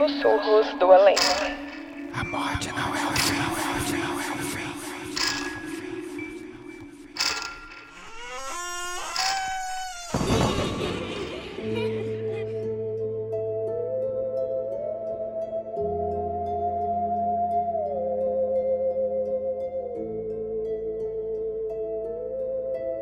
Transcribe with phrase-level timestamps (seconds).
[0.00, 1.14] Sussurros do Além.
[2.14, 3.36] A morte não é o fim.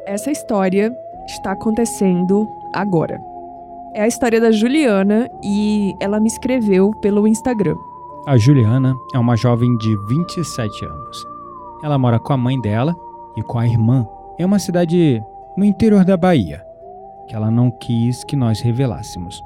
[0.05, 0.93] Essa história
[1.29, 3.38] está acontecendo agora.
[3.99, 7.75] É a história da Juliana e ela me escreveu pelo Instagram.
[8.29, 11.27] A Juliana é uma jovem de 27 anos.
[11.83, 12.95] Ela mora com a mãe dela
[13.37, 14.07] e com a irmã
[14.39, 15.21] em uma cidade
[15.57, 16.65] no interior da Bahia,
[17.27, 19.43] que ela não quis que nós revelássemos.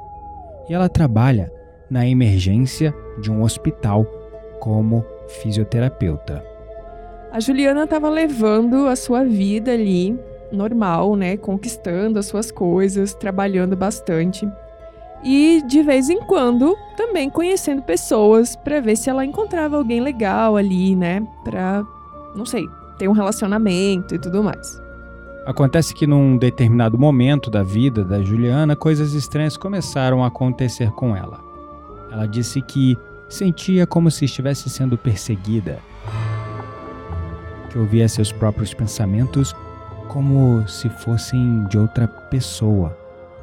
[0.69, 1.51] E ela trabalha
[1.91, 4.05] na emergência de um hospital
[4.61, 6.45] como fisioterapeuta.
[7.33, 10.15] A Juliana estava levando a sua vida ali
[10.53, 11.37] normal, né?
[11.37, 14.49] Conquistando as suas coisas, trabalhando bastante.
[15.25, 20.57] E de vez em quando também conhecendo pessoas para ver se ela encontrava alguém legal
[20.57, 21.27] ali, né?
[21.45, 21.85] Pra,
[22.35, 22.67] não sei,
[22.99, 24.81] ter um relacionamento e tudo mais.
[25.47, 31.17] Acontece que num determinado momento da vida da Juliana, coisas estranhas começaram a acontecer com
[31.17, 31.41] ela.
[32.11, 32.97] Ela disse que
[33.29, 35.79] sentia como se estivesse sendo perseguida,
[37.71, 39.55] que ouvia seus próprios pensamentos
[40.13, 42.95] como se fossem de outra pessoa,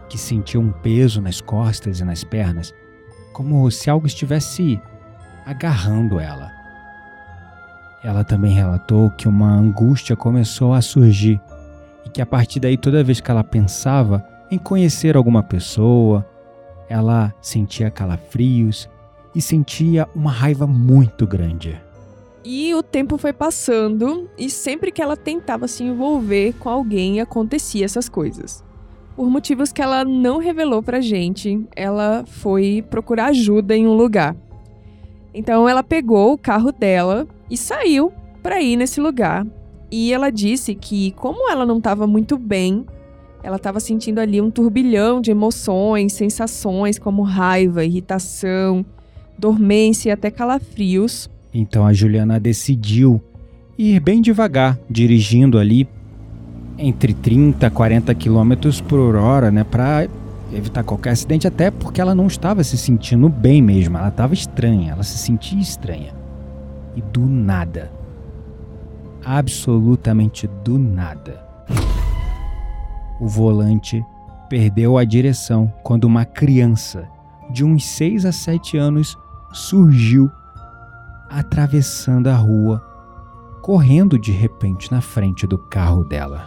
[0.08, 2.72] que sentia um peso nas costas e nas pernas,
[3.34, 4.80] como se algo estivesse
[5.48, 6.52] agarrando ela.
[8.04, 11.42] Ela também relatou que uma angústia começou a surgir
[12.06, 16.24] e que a partir daí, toda vez que ela pensava em conhecer alguma pessoa,
[16.88, 18.88] ela sentia calafrios
[19.34, 21.89] e sentia uma raiva muito grande.
[22.44, 27.86] E o tempo foi passando e sempre que ela tentava se envolver com alguém acontecia
[27.86, 28.64] essas coisas.
[29.16, 34.36] Por motivos que ela não revelou pra gente, ela foi procurar ajuda em um lugar.
[35.34, 39.46] Então ela pegou o carro dela e saiu para ir nesse lugar.
[39.92, 42.86] E ela disse que como ela não estava muito bem,
[43.44, 48.86] ela estava sentindo ali um turbilhão de emoções, sensações como raiva, irritação,
[49.38, 51.30] dormência e até calafrios.
[51.54, 53.22] Então a Juliana decidiu
[53.78, 55.88] ir bem devagar, dirigindo ali
[56.78, 58.54] entre 30 a 40 km
[58.88, 60.08] por hora, né, para
[60.54, 64.94] evitar qualquer acidente, até porque ela não estava se sentindo bem mesmo, ela estava estranha,
[64.94, 66.14] ela se sentia estranha.
[66.96, 67.92] E do nada,
[69.24, 71.44] absolutamente do nada,
[73.20, 74.04] o volante
[74.50, 77.08] perdeu a direção quando uma criança
[77.52, 79.18] de uns 6 a 7 anos
[79.52, 80.30] surgiu
[81.30, 82.82] atravessando a rua,
[83.62, 86.46] correndo de repente na frente do carro dela.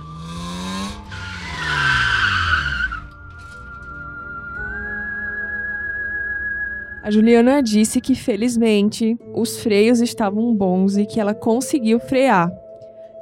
[7.02, 12.48] A Juliana disse que felizmente os freios estavam bons e que ela conseguiu frear.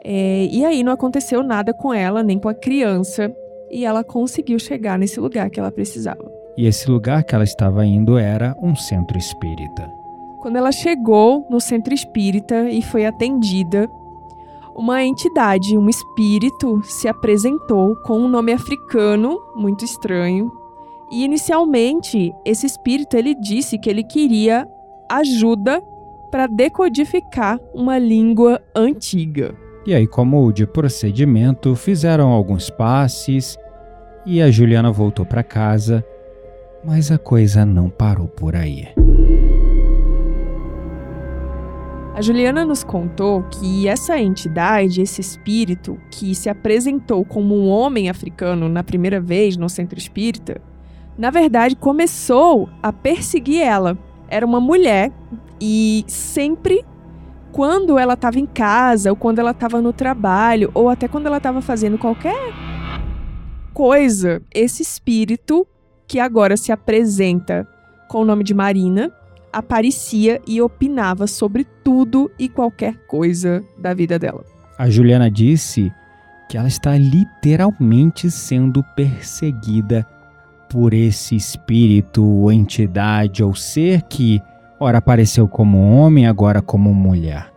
[0.04, 3.34] É, e aí não aconteceu nada com ela, nem com a criança,
[3.70, 6.30] e ela conseguiu chegar nesse lugar que ela precisava.
[6.58, 9.99] E esse lugar que ela estava indo era um centro espírita.
[10.40, 13.90] Quando ela chegou no centro espírita e foi atendida,
[14.74, 20.50] uma entidade, um espírito, se apresentou com um nome africano muito estranho.
[21.10, 24.66] E inicialmente, esse espírito ele disse que ele queria
[25.10, 25.82] ajuda
[26.30, 29.54] para decodificar uma língua antiga.
[29.84, 33.58] E aí, como de procedimento, fizeram alguns passes
[34.24, 36.04] e a Juliana voltou para casa,
[36.84, 38.88] mas a coisa não parou por aí.
[42.20, 48.10] A Juliana nos contou que essa entidade, esse espírito que se apresentou como um homem
[48.10, 50.60] africano na primeira vez no centro espírita,
[51.16, 53.96] na verdade começou a perseguir ela.
[54.28, 55.10] Era uma mulher
[55.58, 56.84] e sempre
[57.52, 61.38] quando ela estava em casa, ou quando ela estava no trabalho, ou até quando ela
[61.38, 62.52] estava fazendo qualquer
[63.72, 65.66] coisa, esse espírito
[66.06, 67.66] que agora se apresenta
[68.10, 69.10] com o nome de Marina,
[69.52, 74.44] aparecia e opinava sobre tudo e qualquer coisa da vida dela.
[74.78, 75.92] A Juliana disse
[76.48, 80.06] que ela está literalmente sendo perseguida
[80.68, 84.40] por esse espírito, entidade ou ser que
[84.78, 87.50] ora apareceu como homem, agora como mulher.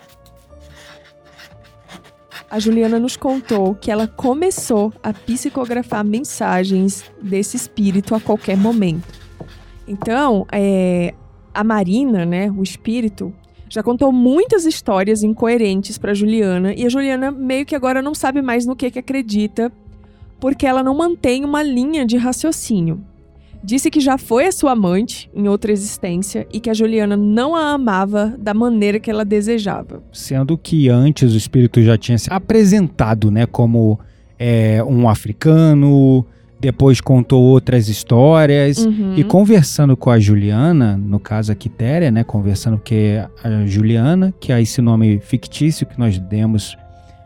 [2.49, 9.07] A Juliana nos contou que ela começou a psicografar mensagens desse espírito a qualquer momento.
[9.87, 11.15] Então, é,
[11.53, 13.33] a Marina, né, o espírito,
[13.69, 18.41] já contou muitas histórias incoerentes para Juliana e a Juliana meio que agora não sabe
[18.41, 19.71] mais no que, que acredita,
[20.39, 23.01] porque ela não mantém uma linha de raciocínio.
[23.63, 27.55] Disse que já foi a sua amante em outra existência e que a Juliana não
[27.55, 30.03] a amava da maneira que ela desejava.
[30.11, 33.97] Sendo que antes o espírito já tinha se apresentado, né, como
[34.37, 36.25] é, um africano,
[36.63, 39.15] depois contou outras histórias Uhum.
[39.17, 44.53] e conversando com a Juliana, no caso a Quitéria, né, conversando que a Juliana, que
[44.53, 46.77] é esse nome fictício que nós demos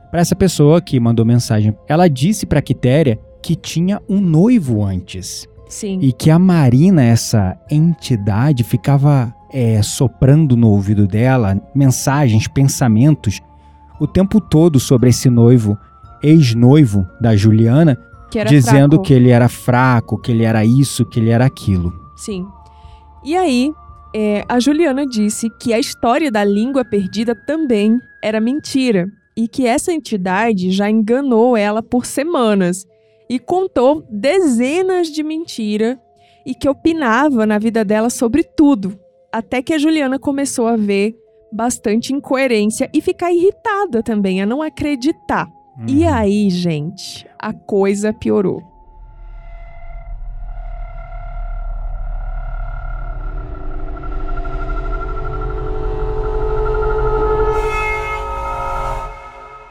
[0.10, 5.48] para essa pessoa que mandou mensagem, ela disse para Quitéria que tinha um noivo antes.
[5.69, 6.00] Sim.
[6.01, 13.40] E que a Marina, essa entidade, ficava é, soprando no ouvido dela mensagens, pensamentos
[14.00, 15.78] o tempo todo sobre esse noivo,
[16.24, 17.98] ex-noivo da Juliana,
[18.29, 19.03] que dizendo fraco.
[19.03, 21.94] que ele era fraco, que ele era isso, que ele era aquilo.
[22.15, 22.45] Sim.
[23.24, 23.71] E aí,
[24.15, 29.68] é, a Juliana disse que a história da língua perdida também era mentira e que
[29.68, 32.85] essa entidade já enganou ela por semanas
[33.29, 35.97] e contou dezenas de mentiras
[36.45, 38.97] e que opinava na vida dela sobre tudo,
[39.31, 41.13] até que a Juliana começou a ver
[41.51, 45.47] bastante incoerência e ficar irritada também, a não acreditar.
[45.85, 46.13] E Uhum.
[46.13, 48.63] aí, gente, a coisa piorou.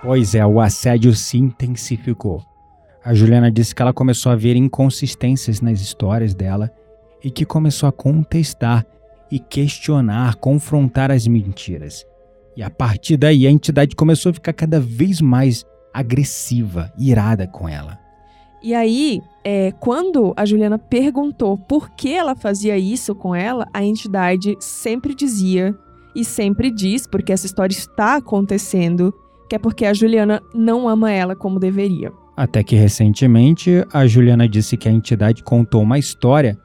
[0.02, 2.40] Pois é, o assédio se intensificou.
[3.04, 6.70] A Juliana disse que ela começou a ver inconsistências nas histórias dela
[7.22, 8.86] e que começou a contestar
[9.30, 12.04] e questionar, confrontar as mentiras.
[12.56, 15.64] E a partir daí a entidade começou a ficar cada vez mais
[15.96, 17.98] agressiva, irada com ela.
[18.62, 23.82] E aí, é, quando a Juliana perguntou por que ela fazia isso com ela, a
[23.82, 25.74] entidade sempre dizia
[26.14, 29.14] e sempre diz, porque essa história está acontecendo,
[29.48, 32.12] que é porque a Juliana não ama ela como deveria.
[32.36, 36.58] Até que recentemente a Juliana disse que a entidade contou uma história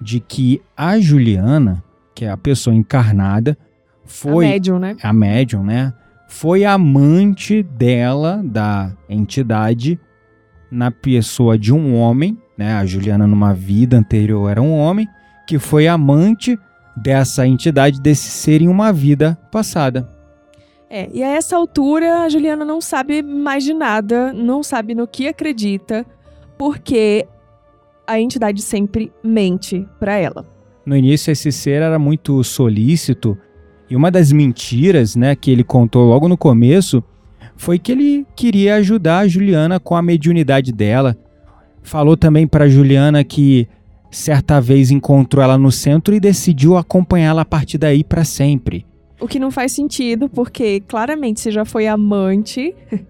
[0.00, 1.82] de que a Juliana,
[2.14, 3.56] que é a pessoa encarnada,
[4.04, 4.96] foi A médium, né?
[5.02, 5.94] a médium, né?
[6.28, 9.98] Foi amante dela, da entidade,
[10.70, 12.74] na pessoa de um homem, né?
[12.74, 15.08] A Juliana, numa vida anterior, era um homem,
[15.46, 16.58] que foi amante
[16.94, 20.06] dessa entidade, desse ser em uma vida passada.
[20.90, 25.06] É, e a essa altura a Juliana não sabe mais de nada, não sabe no
[25.06, 26.04] que acredita,
[26.56, 27.26] porque
[28.06, 30.46] a entidade sempre mente pra ela.
[30.84, 33.36] No início, esse ser era muito solícito,
[33.90, 37.02] e uma das mentiras, né, que ele contou logo no começo,
[37.56, 41.16] foi que ele queria ajudar a Juliana com a mediunidade dela.
[41.82, 43.66] Falou também para Juliana que
[44.10, 48.86] certa vez encontrou ela no centro e decidiu acompanhá-la a partir daí para sempre.
[49.20, 52.74] O que não faz sentido, porque claramente se já foi amante,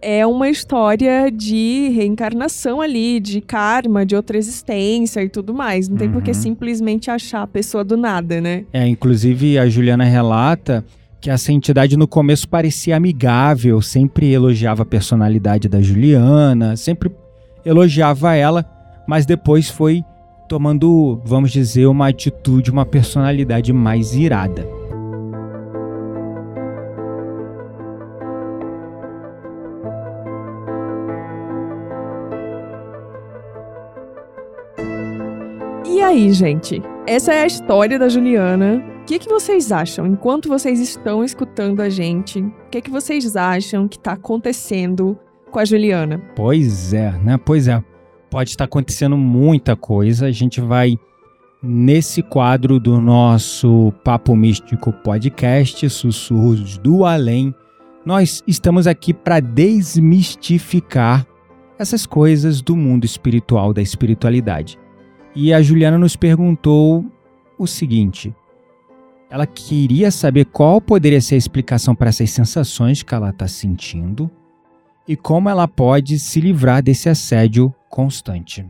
[0.00, 5.88] é uma história de reencarnação ali, de karma, de outra existência e tudo mais.
[5.88, 6.34] Não tem por que Uhum.
[6.34, 8.64] simplesmente achar a pessoa do nada, né?
[8.72, 10.84] É, inclusive a Juliana relata
[11.20, 17.10] que essa entidade no começo parecia amigável, sempre elogiava a personalidade da Juliana, sempre
[17.64, 18.64] elogiava ela,
[19.06, 20.02] mas depois foi
[20.48, 24.66] tomando, vamos dizer, uma atitude, uma personalidade mais irada.
[36.10, 36.82] Aí, gente?
[37.06, 38.84] Essa é a história da Juliana.
[39.02, 40.06] O que, que vocês acham?
[40.06, 45.16] Enquanto vocês estão escutando a gente, o que, que vocês acham que tá acontecendo
[45.52, 46.20] com a Juliana?
[46.34, 47.38] Pois é, né?
[47.38, 47.82] Pois é.
[48.28, 50.26] Pode estar acontecendo muita coisa.
[50.26, 50.98] A gente vai
[51.62, 57.54] nesse quadro do nosso Papo Místico Podcast, Sussurros do Além.
[58.04, 61.24] Nós estamos aqui para desmistificar
[61.78, 64.76] essas coisas do mundo espiritual, da espiritualidade.
[65.34, 67.04] E a Juliana nos perguntou
[67.58, 68.34] o seguinte:
[69.30, 74.30] ela queria saber qual poderia ser a explicação para essas sensações que ela está sentindo
[75.06, 78.66] e como ela pode se livrar desse assédio constante.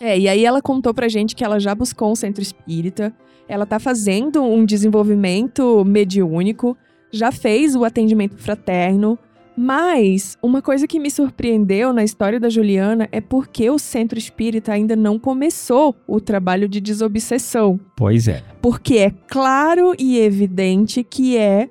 [0.00, 3.14] É, e aí ela contou pra gente que ela já buscou um centro espírita,
[3.48, 6.76] ela tá fazendo um desenvolvimento mediúnico,
[7.10, 9.18] já fez o atendimento fraterno,
[9.56, 14.72] mas uma coisa que me surpreendeu na história da Juliana é porque o centro espírita
[14.72, 17.78] ainda não começou o trabalho de desobsessão.
[17.96, 18.42] Pois é.
[18.60, 21.68] Porque é claro e evidente que é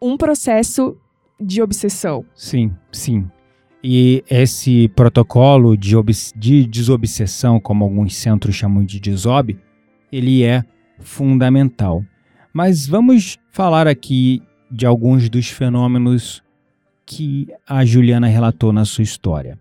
[0.00, 0.96] um processo
[1.40, 2.24] de obsessão.
[2.34, 3.26] Sim, sim.
[3.82, 5.94] E esse protocolo de,
[6.34, 9.58] de desobsessão, como alguns centros chamam de desob,
[10.10, 10.64] ele é
[11.00, 12.02] fundamental.
[12.50, 16.43] Mas vamos falar aqui de alguns dos fenômenos
[17.06, 19.58] que a Juliana relatou na sua história.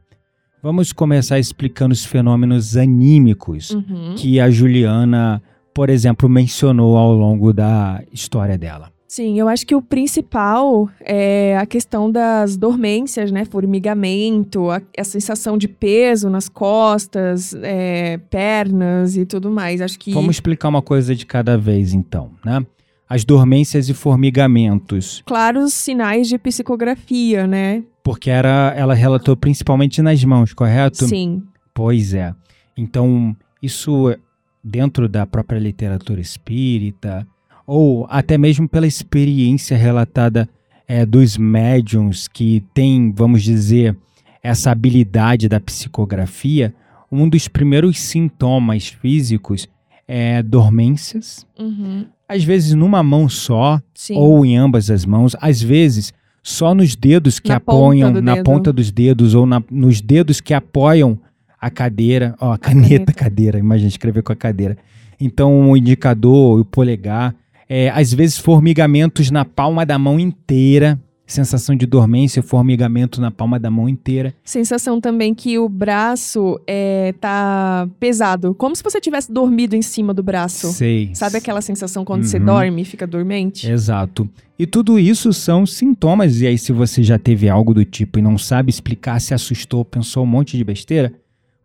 [0.62, 4.16] Vamos começar explicando os fenômenos anímicos Uhum.
[4.18, 5.42] que a Juliana,
[5.74, 8.92] por exemplo, mencionou ao longo da história dela.
[9.06, 13.46] Sim, eu acho que o principal é a questão das dormências, né?
[13.46, 19.82] Formigamento, a, a sensação de peso nas costas, é, pernas e tudo mais.
[19.82, 20.12] Acho que.
[20.14, 22.66] Vamos explicar uma coisa de cada vez, então, né?
[23.10, 27.84] As dormências e formigamentos, Claros sinais de psicografia, né?
[28.04, 31.08] porque era, ela relatou principalmente nas mãos, correto?
[31.08, 31.42] Sim.
[31.74, 32.36] Pois é.
[32.76, 34.14] Então, isso
[34.62, 37.26] dentro da própria literatura espírita,
[37.66, 40.50] ou até mesmo pela experiência relatada
[40.86, 43.96] é, dos médiums que têm, vamos dizer,
[44.42, 46.76] essa habilidade da psicografia,
[47.10, 49.68] um dos primeiros sintomas físicos
[50.06, 52.06] é dormências, Uhum.
[52.34, 54.16] Às vezes numa mão só, Sim.
[54.18, 58.36] ou em ambas as mãos, às vezes só nos dedos que Na apoiam, ponta na
[58.36, 58.44] dedo.
[58.44, 61.18] ponta dos dedos, ou na- nos dedos que apoiam
[61.62, 64.78] a cadeira, ó, a caneta, cadeira, imagina escrever com a cadeira.
[65.20, 67.34] Então o indicador, o polegar,
[67.70, 73.60] é, às vezes formigamentos na palma da mão inteira, sensação de dormência, formigamento na palma
[73.60, 74.34] da mão inteira.
[74.44, 78.54] Sensação também que o braço é, tá pesado.
[78.54, 80.72] Como se você tivesse dormido em cima do braço.
[80.74, 81.12] Sei.
[81.14, 82.46] Sabe aquela sensação quando você Uhum.
[82.46, 83.70] dorme e fica dormente?
[83.72, 84.30] Exato.
[84.60, 86.40] E tudo isso são sintomas.
[86.42, 89.84] E aí, se você já teve algo do tipo e não sabe explicar, se assustou,
[89.84, 91.12] pensou um monte de besteira,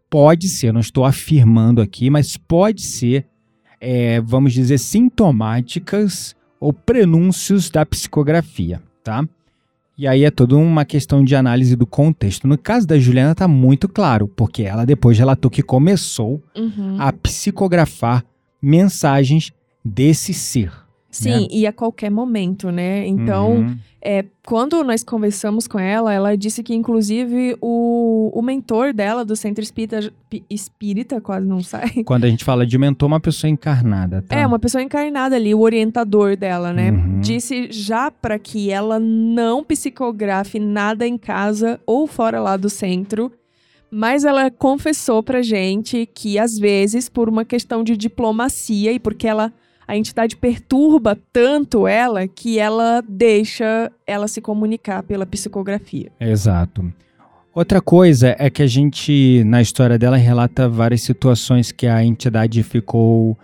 [0.09, 3.27] pode ser, não estou afirmando aqui, mas pode ser,
[3.81, 9.25] é, vamos dizer, sintomáticas ou prenúncios da psicografia, tá?
[9.99, 12.47] E aí é toda uma questão de análise do contexto.
[12.47, 16.97] No caso da Juliana tá muito claro, porque ela depois relatou que começou Uhum.
[17.01, 18.25] a psicografar
[18.63, 19.51] mensagens
[19.85, 20.71] desse ser.
[21.11, 23.07] Sim, e a qualquer momento, né?
[23.07, 23.77] Então, Uhum.
[24.03, 29.35] é, quando nós conversamos com ela, ela disse que, inclusive, o, o mentor dela do
[29.35, 30.13] centro espírita,
[30.51, 32.05] espírita, quase não sai.
[32.05, 34.37] Quando a gente fala de mentor, uma pessoa encarnada, tá?
[34.37, 36.91] É, uma pessoa encarnada ali, o orientador dela, né?
[36.91, 37.21] Uhum.
[37.21, 43.33] Disse já para que ela não psicografe nada em casa ou fora lá do centro.
[43.91, 49.27] Mas ela confessou pra gente que, às vezes, por uma questão de diplomacia e porque
[49.27, 49.51] ela
[49.89, 56.13] a entidade perturba tanto ela que ela deixa ela se comunicar pela psicografia.
[56.21, 56.93] Exato.
[57.55, 62.63] Outra coisa é que a gente, na história dela, relata várias situações que a entidade
[62.63, 63.37] ficou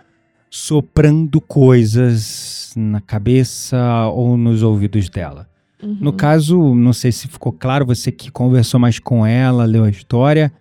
[0.47, 5.49] soprando coisas na cabeça ou nos ouvidos dela.
[5.81, 5.97] Uhum.
[5.99, 9.89] No caso, não sei se ficou claro, você que conversou mais com ela, leu a
[9.89, 10.53] história,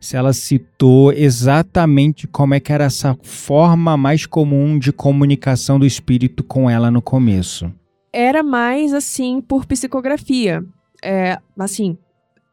[0.00, 5.84] se ela citou exatamente como é que era essa forma mais comum de comunicação do
[5.84, 7.70] espírito com ela no começo.
[8.12, 10.64] era mais assim por psicografia.
[11.02, 11.96] É, assim,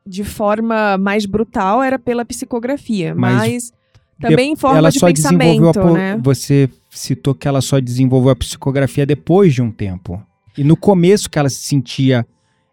[0.06, 3.74] de forma mais brutal era pela psicografia, Mas mas,
[4.20, 6.20] também em forma ela de só desenvolveu a pensamento, né?
[6.22, 10.22] Você citou que ela só desenvolveu a psicografia depois de um tempo.
[10.58, 12.26] E no começo que ela se sentia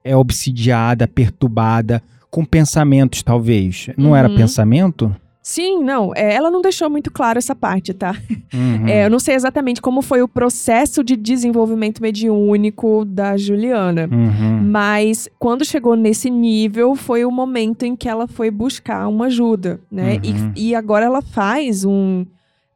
[0.03, 2.03] é, obsidiada, perturbada,
[2.35, 3.91] com pensamentos, talvez.
[3.97, 4.35] Não era Uhum.
[4.35, 5.15] pensamento?
[5.41, 8.17] Sim, não, é, ela não deixou muito claro essa parte, tá?
[8.53, 8.89] Uhum.
[8.89, 14.09] É, eu não sei exatamente como foi o processo de desenvolvimento mediúnico da Juliana.
[14.11, 14.63] Uhum.
[14.65, 19.79] Mas quando chegou nesse nível, foi o momento em que ela foi buscar uma ajuda,
[19.89, 20.15] né?
[20.25, 20.53] Uhum.
[20.57, 22.25] E, e agora ela faz um,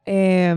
[0.05, 0.55] é,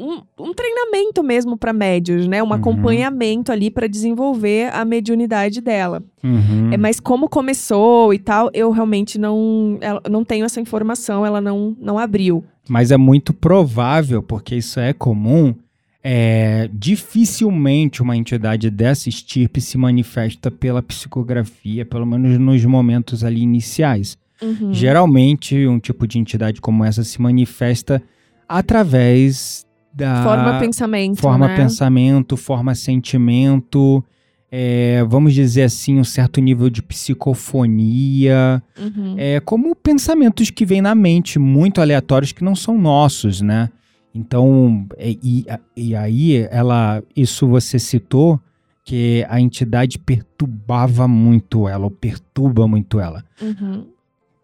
[0.00, 2.42] um, um treinamento mesmo para médios, né?
[2.42, 2.52] Um Uhum.
[2.54, 6.02] acompanhamento ali para desenvolver a mediunidade dela.
[6.24, 6.72] Uhum.
[6.72, 11.40] É, mas como começou e tal, eu realmente não, ela- não tenho essa informação, ela
[11.40, 12.42] não, não abriu.
[12.68, 15.54] Mas é muito provável, porque isso é comum,
[16.02, 23.42] é, dificilmente uma entidade dessa estirpe se manifesta pela psicografia, pelo menos nos momentos ali
[23.42, 24.16] iniciais.
[24.40, 24.72] Uhum.
[24.72, 28.02] Geralmente, um tipo de entidade como essa se manifesta
[28.48, 31.56] através da Forma pensamento, forma né?
[31.56, 34.04] pensamento, forma sentimento,
[34.50, 39.14] é, vamos dizer assim, um certo nível de psicofonia, Uhum.
[39.16, 43.70] é, como pensamentos que vêm na mente, muito aleatórios, que não são nossos, né?
[44.14, 45.44] Então, é, e,
[45.76, 48.40] e aí, ela, isso você citou,
[48.84, 53.24] que a entidade perturbava muito ela, ou perturba muito ela.
[53.40, 53.84] Uhum.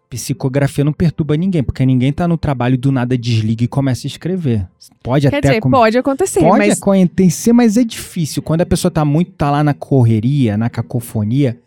[0.09, 4.09] Psicografia não perturba ninguém, porque ninguém tá no trabalho do nada desliga e começa a
[4.09, 4.67] escrever.
[5.03, 8.41] Pode Quer até dizer, com- pode acontecer, pode mas acontecer, mas é difícil.
[8.43, 11.59] Quando a pessoa tá muito tá lá na correria, na cacofonia,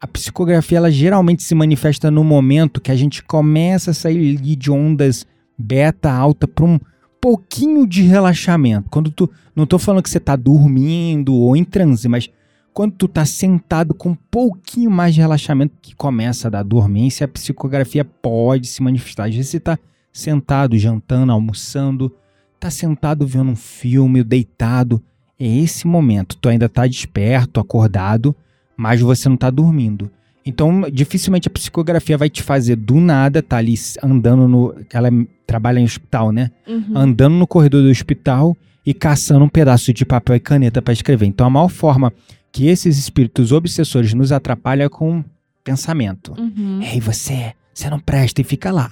[0.00, 4.70] a psicografia ela geralmente se manifesta no momento que a gente começa a sair de
[4.70, 5.26] ondas
[5.58, 6.78] beta alta para um
[7.20, 8.88] pouquinho de relaxamento.
[8.88, 12.30] Quando tu não tô falando que você tá dormindo ou em transe, mas
[12.80, 17.26] quando tu tá sentado com um pouquinho mais de relaxamento, que começa a dar dormência,
[17.26, 19.28] a psicografia pode se manifestar.
[19.28, 19.78] Às vezes você tá
[20.10, 22.10] sentado, jantando, almoçando,
[22.58, 24.98] tá sentado vendo um filme, deitado.
[25.38, 26.38] É esse momento.
[26.38, 28.34] Tu ainda tá desperto, acordado,
[28.74, 30.10] mas você não tá dormindo.
[30.46, 34.74] Então, dificilmente a psicografia vai te fazer do nada, tá ali andando no.
[34.90, 35.10] Ela
[35.46, 36.50] trabalha em hospital, né?
[36.66, 36.96] Uhum.
[36.96, 38.56] Andando no corredor do hospital
[38.86, 41.26] e caçando um pedaço de papel e caneta para escrever.
[41.26, 42.10] Então, a maior forma
[42.52, 45.24] que esses espíritos obsessores nos atrapalham com
[45.62, 46.34] pensamento.
[46.38, 46.80] Uhum.
[46.82, 48.90] Ei, você, você não presta e fica lá,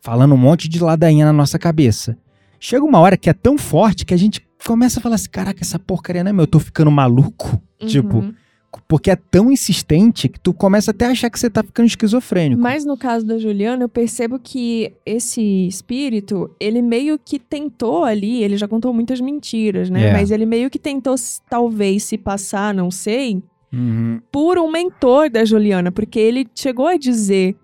[0.00, 2.16] falando um monte de ladainha na nossa cabeça.
[2.58, 5.62] Chega uma hora que é tão forte que a gente começa a falar assim: caraca,
[5.62, 7.60] essa porcaria não é meu, eu tô ficando maluco.
[7.86, 8.34] Tipo,
[8.88, 12.60] Porque é tão insistente que tu começa até a achar que você tá ficando esquizofrênico.
[12.60, 18.42] Mas no caso da Juliana, eu percebo que esse espírito, ele meio que tentou ali,
[18.42, 20.08] ele já contou muitas mentiras, né?
[20.08, 20.12] É.
[20.12, 21.14] Mas ele meio que tentou,
[21.48, 23.42] talvez, se passar, não sei,
[23.72, 24.20] Uhum.
[24.30, 27.56] por um mentor da Juliana, porque ele chegou a dizer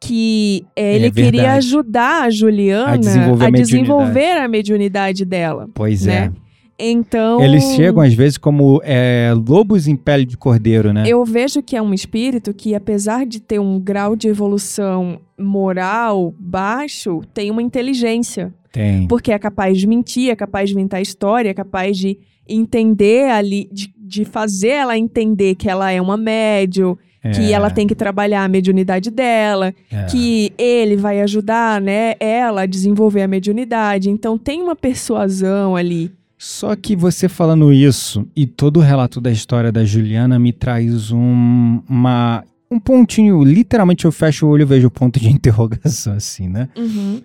[0.00, 5.68] que é, ele É queria ajudar a Juliana A desenvolver a desenvolver a mediunidade dela.
[5.72, 6.32] Pois né?
[6.36, 6.43] é.
[6.78, 7.42] Então.
[7.42, 11.04] Eles chegam às vezes como é, lobos em pele de cordeiro, né?
[11.06, 16.34] Eu vejo que é um espírito que, apesar de ter um grau de evolução moral
[16.38, 18.52] baixo, tem uma inteligência.
[18.72, 19.06] Tem.
[19.06, 23.68] Porque é capaz de mentir, é capaz de inventar história, é capaz de entender ali,
[23.72, 26.96] de, de fazer ela entender que ela é uma médium,
[27.34, 30.04] que É, ela tem que trabalhar a mediunidade dela, é.
[30.06, 34.10] que ele vai ajudar, né, ela a desenvolver a mediunidade.
[34.10, 36.12] Então tem uma persuasão ali.
[36.46, 41.10] Só que você falando isso e todo o relato da história da Juliana me traz
[41.10, 43.42] um, uma, um pontinho.
[43.42, 46.68] Literalmente eu fecho o olho e vejo o ponto de interrogação, assim, né?
[46.76, 47.22] Uhum.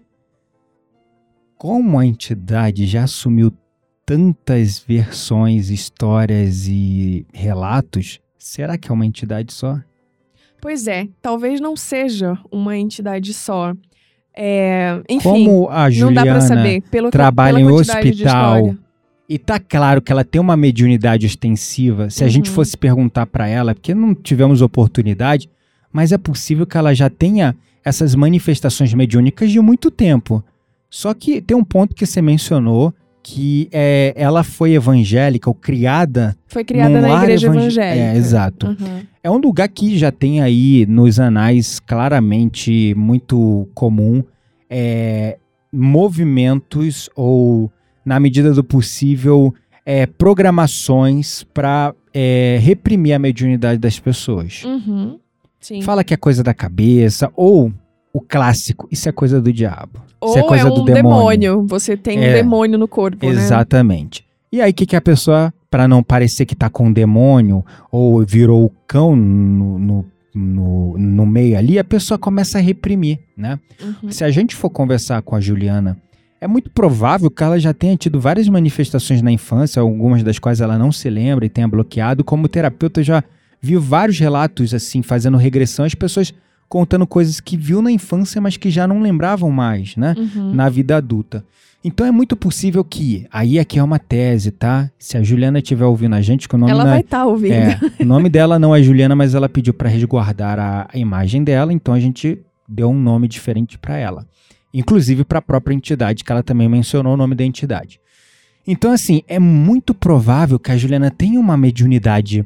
[1.57, 3.51] Como a entidade já assumiu
[4.05, 9.77] tantas versões, histórias e relatos, será que é uma entidade só?
[10.61, 13.73] Pois é, talvez não seja uma entidade só.
[14.33, 16.81] É, enfim, Como a não Juliana dá pra saber.
[16.83, 18.77] Pelo que- trabalha em hospital.
[19.29, 22.09] E tá claro que ela tem uma mediunidade ostensiva.
[22.09, 22.55] Se a gente Uhum.
[22.55, 25.47] fosse perguntar pra ela, porque não tivemos oportunidade,
[25.93, 30.43] mas é possível que ela já tenha essas manifestações mediúnicas de muito tempo.
[30.89, 36.35] Só que tem um ponto que você mencionou que é, ela foi evangélica ou criada
[36.47, 38.05] Foi criada na igreja evangé- evangélica.
[38.05, 38.67] É, exato.
[38.67, 39.01] Uhum.
[39.21, 44.23] É um lugar que já tem aí nos anais claramente muito comum
[44.69, 45.37] é,
[45.71, 47.71] movimentos ou,
[48.05, 49.53] na medida do possível,
[49.85, 51.93] é, programações para
[52.61, 54.63] reprimir a mediunidade das pessoas.
[54.63, 55.19] Uhum.
[55.83, 57.71] Fala que é coisa da cabeça ou
[58.13, 60.01] o clássico, isso é coisa do diabo.
[60.19, 61.65] Ou isso é coisa um do demônio.
[61.67, 62.33] Você tem um É.
[62.33, 63.31] demônio no corpo, né?
[63.31, 64.25] Exatamente.
[64.51, 67.63] E aí, o que, que a pessoa, para não parecer que tá com um demônio
[67.91, 73.19] ou virou o cão no, no, no, no meio ali, a pessoa começa a reprimir,
[73.37, 73.59] né?
[73.81, 74.11] Uhum.
[74.11, 75.97] Se a gente for conversar com a Juliana,
[76.41, 80.61] é muito provável que ela já tenha tido várias manifestações na infância, algumas das quais
[80.61, 82.23] ela não se lembra e tenha bloqueado.
[82.23, 83.23] Como terapeuta, eu já
[83.61, 86.33] vi vários relatos, assim, fazendo regressão, as pessoas
[86.67, 90.15] contando coisas que viu na infância, mas que já não lembravam mais, né?
[90.17, 90.53] Uhum.
[90.53, 91.43] na vida adulta.
[91.83, 94.91] Então é muito possível que, aí aqui é uma tese, tá?
[94.99, 97.25] Se a Juliana estiver ouvindo a gente, que o nome Ela não vai é, estar
[97.25, 97.53] ouvindo.
[97.53, 101.43] é, o nome dela não é Juliana, mas ela pediu para resguardar a, a imagem
[101.43, 104.27] dela, então a gente deu um nome diferente para ela.
[104.73, 107.99] Inclusive para a própria entidade, que ela também mencionou o nome da entidade.
[108.65, 112.45] Então assim, é muito provável que a Juliana tenha uma mediunidade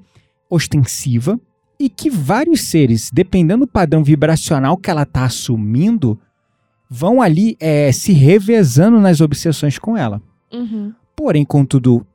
[0.49, 1.39] ostensiva
[1.79, 6.17] e que vários seres, dependendo do padrão vibracional que ela está assumindo,
[6.89, 10.21] vão ali é, se revezando nas obsessões com ela.
[10.51, 10.93] Uhum.
[11.15, 12.05] Porém, contudo,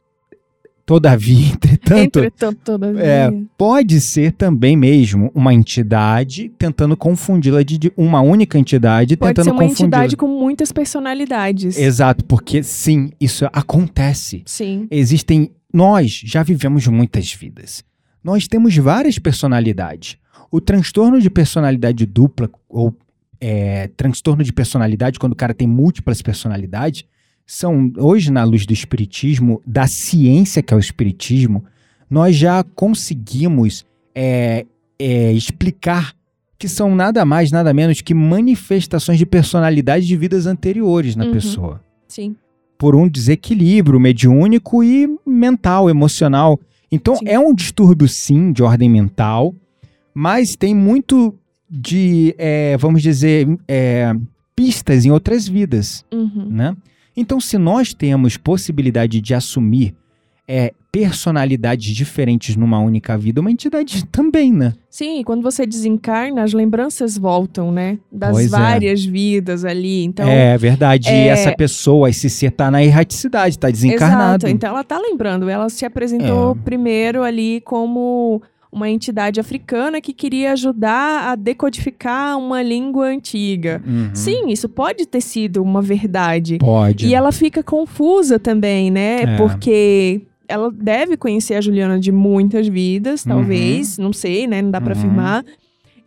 [0.88, 3.02] todavia, entretanto, Entretanto, todavia.
[3.04, 9.44] é, pode ser também mesmo uma entidade tentando confundi-la de, uma única entidade Pode tentando
[9.44, 9.86] ser uma confundi-la.
[9.86, 11.76] entidade com muitas personalidades.
[11.76, 14.42] Exato, porque sim, isso acontece.
[14.46, 14.88] Sim.
[14.90, 15.50] Existem.
[15.70, 17.84] Nós já vivemos muitas vidas.
[18.24, 20.16] Nós temos várias personalidades.
[20.50, 22.96] O transtorno de personalidade dupla, ou
[23.38, 27.04] é, transtorno de personalidade, quando o cara tem múltiplas personalidades,
[27.50, 31.64] são, hoje, na luz do espiritismo, da ciência que é o espiritismo,
[32.10, 34.66] nós já conseguimos é,
[34.98, 36.12] é, explicar
[36.58, 41.32] que são nada mais, nada menos que manifestações de personalidade de vidas anteriores na Uhum.
[41.32, 42.36] pessoa Sim.
[42.76, 46.60] por um desequilíbrio mediúnico e mental, emocional.
[46.92, 47.24] Então Sim.
[47.28, 49.54] é um distúrbio sim de ordem mental,
[50.12, 51.34] mas tem muito
[51.70, 54.14] de, é, vamos dizer, é,
[54.54, 56.46] pistas em outras vidas, Uhum.
[56.50, 56.76] né?
[57.20, 59.94] Então se nós temos possibilidade de assumir
[60.46, 64.72] é, personalidades diferentes numa única vida, uma entidade também, né?
[64.88, 67.98] Sim, e quando você desencarna, as lembranças voltam, né?
[68.10, 68.48] Das Pois é.
[68.56, 70.04] várias vidas ali.
[70.04, 71.08] Então, é verdade.
[71.08, 74.46] E é- essa pessoa, esse ser tá na erraticidade, tá desencarnado.
[74.46, 74.48] Exato.
[74.48, 75.48] Então ela tá lembrando.
[75.48, 76.64] Ela se apresentou É.
[76.64, 83.82] primeiro ali como uma entidade africana que queria ajudar a decodificar uma língua antiga.
[83.86, 84.10] Uhum.
[84.14, 86.58] Sim, isso pode ter sido uma verdade.
[86.58, 87.06] Pode.
[87.06, 89.22] E ela fica confusa também, né?
[89.22, 89.36] É.
[89.36, 94.60] Porque ela deve conhecer a Juliana de muitas vidas, talvez, não sei, né?
[94.62, 94.98] Não dá pra Uhum.
[94.98, 95.44] afirmar.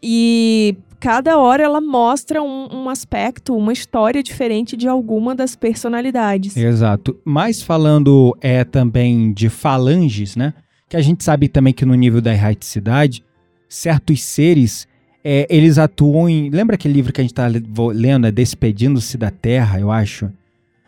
[0.03, 6.55] E cada hora ela mostra um, um aspecto, uma história diferente de alguma das personalidades.
[6.57, 7.17] Exato.
[7.25, 10.53] Mas falando é também de falanges, né?
[10.91, 13.23] Que a gente sabe também que no nível da erraticidade,
[13.69, 14.85] certos seres,
[15.23, 16.49] é, eles atuam em...
[16.49, 20.29] Lembra aquele livro que a gente tá vo- lendo, é Despedindo-se da Terra, eu acho?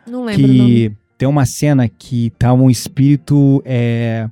[0.06, 4.28] Não lembro que tem uma cena que tá um espírito é,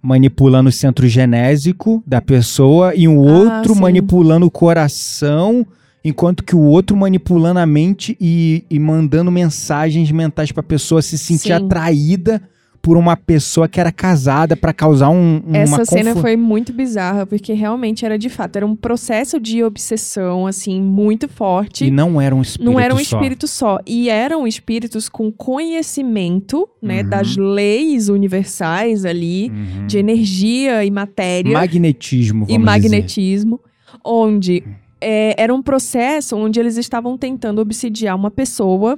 [0.00, 3.80] manipulando o centro genésico da pessoa e um outro Ah, sim.
[3.80, 5.66] manipulando o coração,
[6.04, 11.18] enquanto que o outro manipulando a mente e, e mandando mensagens mentais pra pessoa se
[11.18, 11.52] sentir Sim.
[11.54, 12.40] atraída
[12.86, 16.72] por uma pessoa que era casada pra causar um, uma Essa cena confu- foi muito
[16.72, 21.84] bizarra, porque realmente era de fato, era um processo de obsessão, assim, muito forte.
[21.86, 23.16] E não era um espírito Não era um só.
[23.18, 23.80] espírito só.
[23.84, 27.08] E eram espíritos com conhecimento, né, Uhum.
[27.08, 29.86] das leis universais ali, Uhum.
[29.88, 32.64] de energia e matéria Magnetismo, vamos e dizer.
[32.64, 33.60] magnetismo,
[34.04, 34.62] onde
[35.00, 38.96] é, era um processo onde eles estavam tentando obsidiar uma pessoa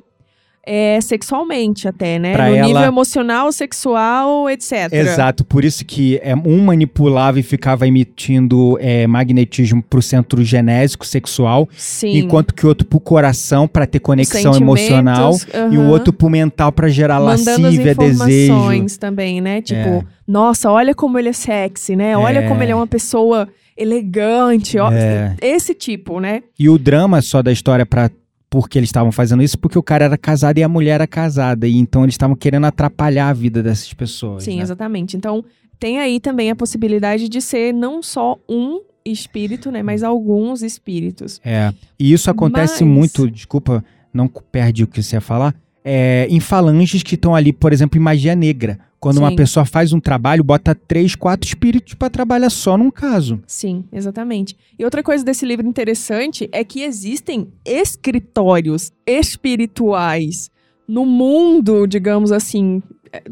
[0.70, 2.32] é, sexualmente até, né?
[2.34, 4.92] Pra no ela- nível emocional, sexual, etc.
[4.92, 11.06] Exato, por isso que é, um manipulava e ficava emitindo é, magnetismo pro centro genésico
[11.06, 12.18] sexual, Sim.
[12.18, 15.32] enquanto que o outro pro coração para ter conexão emocional
[15.72, 18.98] e o outro pro mental para gerar Mandando lascívia, desejo.
[19.00, 19.62] também, né?
[19.62, 20.02] Tipo, É.
[20.26, 22.16] nossa, olha como ele é sexy, né?
[22.16, 22.48] Olha É.
[22.48, 24.90] como ele é uma pessoa elegante, ó.
[24.92, 25.34] É.
[25.40, 26.42] Esse tipo, né?
[26.58, 28.10] E o drama só da história para
[28.50, 31.66] porque eles estavam fazendo isso, porque o cara era casado e a mulher era casada,
[31.66, 34.44] e então eles estavam querendo atrapalhar a vida dessas pessoas.
[34.44, 34.62] Sim, né?
[34.62, 35.16] exatamente.
[35.16, 35.44] Então,
[35.78, 39.82] tem aí também a possibilidade de ser não só um espírito, né?
[39.82, 41.40] Mas alguns espíritos.
[41.44, 41.72] É.
[41.98, 46.40] E isso acontece Mas- muito, desculpa, não perde o que você ia falar, é, em
[46.40, 48.78] falanges que estão ali, por exemplo, em magia negra.
[49.00, 49.36] Quando uma Sim.
[49.36, 53.40] pessoa faz um trabalho, bota três, quatro espíritos pra trabalhar só num caso.
[53.46, 54.56] Sim, exatamente.
[54.76, 60.50] E outra coisa desse livro interessante é que existem escritórios espirituais
[60.86, 62.82] no mundo, digamos assim,
[63.12, 63.22] é,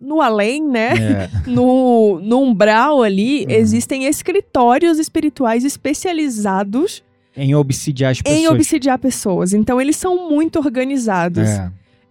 [0.00, 0.92] no além, né?
[0.92, 1.30] É.
[1.50, 3.50] no, no umbral ali, Uhum.
[3.50, 7.02] existem escritórios espirituais especializados
[7.36, 8.40] em obsidiar as pessoas.
[8.42, 9.54] em obsidiar pessoas.
[9.54, 11.48] Então, eles são muito organizados.
[11.48, 11.70] É.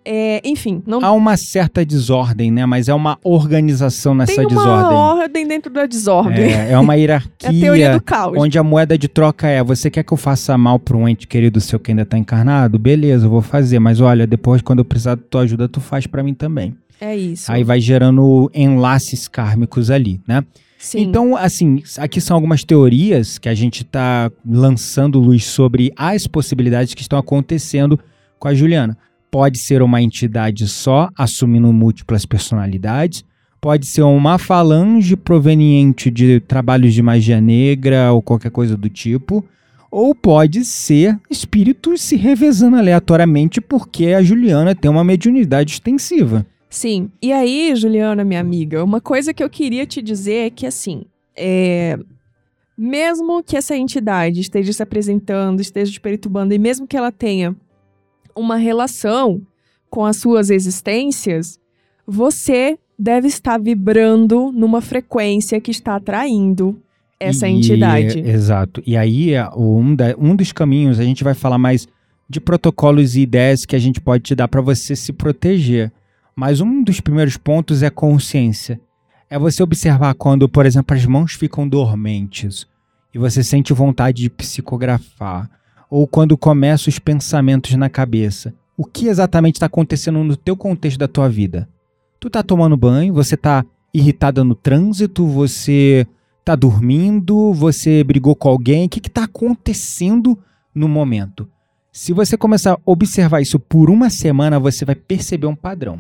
[0.10, 2.66] É, enfim, não Há uma certa desordem, né?
[2.66, 4.98] Mas é uma organização nessa tem uma desordem.
[4.98, 6.46] ordem dentro da desordem.
[6.46, 7.30] É, é uma hierarquia.
[7.44, 8.38] É a teoria do caos.
[8.38, 11.28] Onde a moeda de troca é: você quer que eu faça mal pra um ente
[11.28, 12.80] querido seu que ainda tá encarnado?
[12.80, 13.80] Beleza, eu vou fazer.
[13.80, 16.74] Mas olha, depois, quando eu precisar da tua ajuda, tu faz pra mim também.
[17.02, 17.52] É isso.
[17.52, 20.42] Aí vai gerando enlaces kármicos ali, né?
[20.78, 21.02] Sim.
[21.02, 26.94] Então, assim, aqui são algumas teorias que a gente tá lançando luz sobre as possibilidades
[26.94, 28.00] que estão acontecendo
[28.40, 28.98] com a Juliana.
[29.30, 33.26] Pode ser uma entidade só, assumindo múltiplas personalidades.
[33.60, 39.44] Pode ser uma falange proveniente de trabalhos de magia negra ou qualquer coisa do tipo.
[39.90, 46.46] Ou pode ser espíritos se revezando aleatoriamente porque a Juliana tem uma mediunidade extensiva.
[46.70, 47.10] Sim.
[47.22, 51.04] E aí, Juliana, minha amiga, uma coisa que eu queria te dizer é que, assim,
[51.36, 51.98] é...
[52.78, 57.56] mesmo que essa entidade esteja se apresentando, esteja te perturbando, e mesmo que ela tenha
[58.38, 59.42] uma relação
[59.90, 61.60] com as suas existências,
[62.06, 66.80] você deve estar vibrando numa frequência que está atraindo
[67.20, 68.20] essa E- entidade.
[68.20, 68.82] Exato.
[68.86, 71.88] E aí, é, um, da- um dos caminhos, a gente vai falar mais
[72.30, 75.92] de protocolos e ideias que a gente pode te dar para você se proteger.
[76.36, 78.80] Mas um dos primeiros pontos é consciência.
[79.30, 82.68] É você observar quando, por exemplo, as mãos ficam dormentes
[83.14, 85.50] e você sente vontade de psicografar.
[85.90, 88.54] Ou quando começam os pensamentos na cabeça.
[88.76, 91.68] O que exatamente está acontecendo no teu contexto da tua vida?
[92.20, 96.06] Tu tá tomando banho, você tá irritada no trânsito, você
[96.44, 100.38] tá dormindo, você brigou com alguém, o que que tá acontecendo
[100.74, 101.50] no momento?
[101.92, 106.00] Se você começar a observar isso por uma semana, você vai perceber um padrão.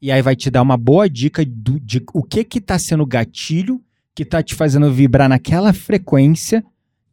[0.00, 3.06] E aí vai te dar uma boa dica do- de o que que tá sendo
[3.06, 3.80] gatilho
[4.14, 6.62] que tá te fazendo vibrar naquela frequência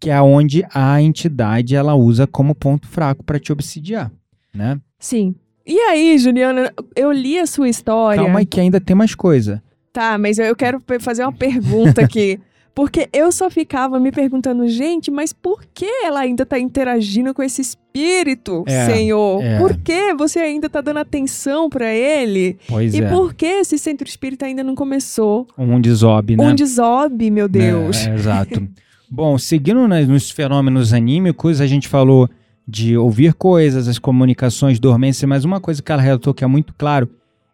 [0.02, 4.12] que é onde a entidade ela usa como ponto fraco para te obsidiar,
[4.52, 4.82] né?
[4.98, 5.36] Sim.
[5.66, 8.24] E aí, Juliana, eu li a sua história.
[8.24, 9.62] Calma aí que ainda tem mais coisa.
[9.94, 12.40] Tá, mas eu quero fazer uma pergunta aqui.
[12.74, 17.44] Porque eu só ficava me perguntando, gente, mas por que ela ainda tá interagindo com
[17.44, 19.44] esse espírito, É, Senhor?
[19.44, 19.58] é.
[19.60, 22.58] Por que você ainda tá dando atenção pra ele?
[22.70, 23.10] Pois e é.
[23.10, 25.48] por que esse centro espírita ainda não começou?
[25.58, 26.44] Um desobe, né?
[26.44, 28.08] Um desobe, meu Deus.
[28.08, 28.68] É, é, exato.
[29.14, 32.30] Bom, seguindo nas- nos fenômenos anímicos, a gente falou
[32.66, 36.74] de ouvir coisas, as comunicações, dormência, mas uma coisa que ela relatou que é muito
[36.78, 37.10] claro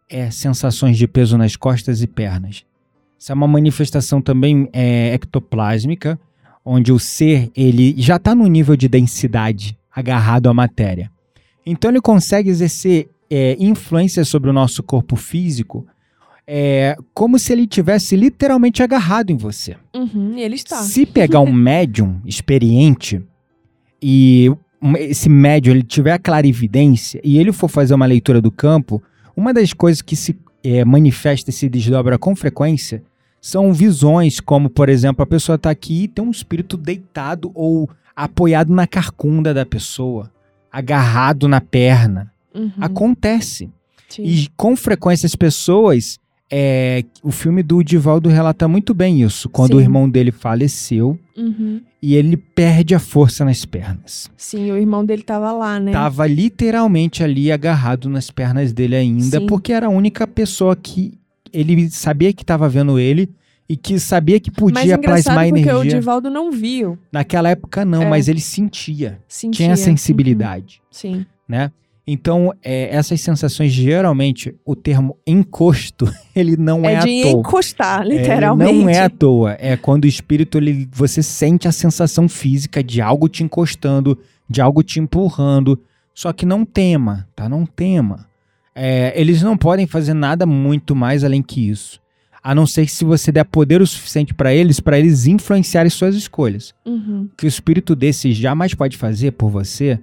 [0.07, 2.63] é sensações de peso nas costas e pernas.
[3.17, 6.19] Isso é uma manifestação também é, ectoplásmica,
[6.63, 11.09] onde o ser ele já está no nível de densidade agarrado à matéria.
[11.65, 15.87] Então ele consegue exercer é, influência sobre o nosso corpo físico
[16.47, 19.75] é, como se ele tivesse literalmente agarrado em você.
[19.93, 20.77] Uhum, e ele está.
[20.77, 23.21] Se pegar um médium experiente
[24.01, 24.49] e
[24.99, 29.03] esse médium ele tiver a clarividência e ele for fazer uma leitura do campo,
[29.35, 33.03] uma das coisas que se eh, manifesta e se desdobra com frequência
[33.41, 37.89] são visões, como por exemplo, a pessoa está aqui e tem um espírito deitado ou
[38.15, 40.31] apoiado na carcunda da pessoa,
[40.71, 42.31] agarrado na perna.
[42.53, 43.69] Uhum, Acontece.
[44.09, 44.23] sim.
[44.23, 46.19] E com frequência as pessoas.
[46.49, 49.49] É, o filme do Divaldo relata muito bem isso.
[49.49, 49.83] Quando o Sim.
[49.83, 51.81] irmão dele faleceu Uhum.
[52.01, 54.29] e ele perde a força nas pernas.
[54.37, 55.91] Sim, o irmão dele tava lá, né?
[55.91, 59.45] Tava literalmente ali agarrado nas pernas dele ainda, Sim.
[59.45, 61.13] porque era a única pessoa que
[61.53, 63.29] ele sabia que estava vendo ele
[63.69, 65.03] e que sabia que Mas podia engraçado
[65.35, 65.99] plasmar porque o energia.
[65.99, 66.97] Divaldo não viu.
[67.11, 68.09] Naquela época não, É.
[68.09, 69.65] mas ele sentia, Sentia.
[69.65, 70.79] tinha sensibilidade.
[70.81, 71.25] Uhum, Sim.
[71.47, 71.71] né?
[72.09, 77.31] Então, é, essas sensações, geralmente, o termo encosto, ele não é, É, à de toa.
[77.41, 78.73] encostar, É, literalmente.
[78.73, 79.57] não é à toa.
[79.59, 84.17] É quando o espírito, ele, você sente a sensação física de algo te encostando,
[84.49, 85.77] de algo te empurrando.
[86.13, 87.49] Só que não tema, tá?
[87.49, 88.25] Não tema.
[88.73, 91.99] É, eles não podem fazer nada muito mais além que isso.
[92.41, 95.89] A não ser que se você der poder o suficiente para eles, para eles influenciarem
[95.89, 96.73] suas escolhas.
[96.85, 97.27] Uhum.
[97.33, 99.99] O que o espírito desse jamais pode fazer por você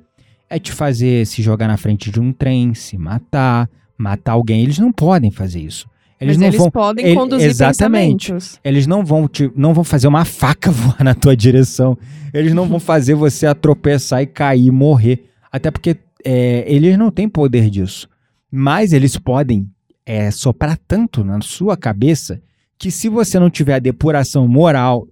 [0.49, 4.63] é te fazer se jogar na frente de um trem, se matar, matar alguém.
[4.63, 5.89] Eles não podem fazer isso.
[6.21, 6.71] Eles Mas não eles vão.
[6.71, 8.33] podem ele- conduzir exatamente.
[8.63, 11.99] Eles não vão te, não vão fazer uma faca voar na tua direção.
[12.33, 15.29] Eles não vão fazer você atropeçar e cair, morrer.
[15.51, 18.09] Até porque é, eles não têm poder disso.
[18.51, 19.69] Mas eles podem
[20.07, 22.41] é, soprar tanto na sua cabeça
[22.79, 25.07] que se você não tiver a depuração moral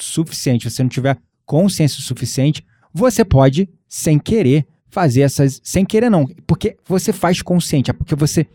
[0.00, 4.66] suficiente, você não tiver consciência suficiente, você pode, sem querer,
[4.96, 5.60] fazer essas.
[5.62, 6.26] Sem querer, não.
[6.46, 7.90] Porque você faz consciente.
[7.90, 8.46] É porque você.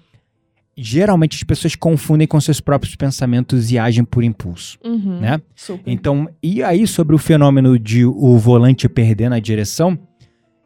[0.75, 4.79] Geralmente as pessoas confundem com seus próprios pensamentos e agem por impulso.
[4.83, 5.19] Uhum.
[5.19, 5.39] Né?
[5.53, 5.91] Super.
[5.91, 9.99] Então, e aí sobre o fenômeno de o volante perder na direção,